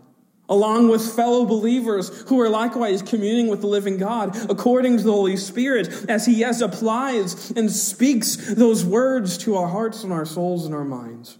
along 0.49 0.89
with 0.89 1.15
fellow 1.15 1.45
believers 1.45 2.23
who 2.23 2.41
are 2.41 2.49
likewise 2.49 3.03
communing 3.03 3.47
with 3.47 3.61
the 3.61 3.67
living 3.67 3.97
God 3.97 4.35
according 4.49 4.97
to 4.97 5.03
the 5.03 5.11
Holy 5.11 5.37
Spirit 5.37 6.09
as 6.09 6.25
He, 6.25 6.33
yes, 6.33 6.59
applies 6.59 7.51
and 7.51 7.71
speaks 7.71 8.55
those 8.55 8.83
words 8.83 9.37
to 9.39 9.55
our 9.55 9.67
hearts 9.67 10.03
and 10.03 10.11
our 10.11 10.25
souls 10.25 10.65
and 10.65 10.73
our 10.73 10.83
minds. 10.83 11.37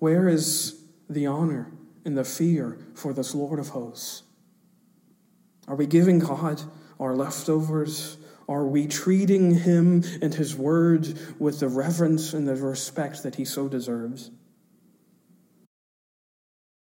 Where 0.00 0.28
is 0.28 0.82
the 1.08 1.26
honor 1.26 1.70
and 2.04 2.18
the 2.18 2.24
fear 2.24 2.78
for 2.94 3.12
this 3.12 3.34
Lord 3.34 3.60
of 3.60 3.68
hosts? 3.68 4.24
Are 5.68 5.76
we 5.76 5.86
giving 5.86 6.18
God 6.18 6.62
our 7.00 7.14
leftovers? 7.14 8.16
Are 8.48 8.64
we 8.64 8.86
treating 8.86 9.54
him 9.54 10.04
and 10.22 10.32
his 10.32 10.54
word 10.54 11.18
with 11.38 11.60
the 11.60 11.68
reverence 11.68 12.32
and 12.32 12.46
the 12.46 12.54
respect 12.54 13.24
that 13.24 13.34
he 13.34 13.44
so 13.44 13.68
deserves? 13.68 14.30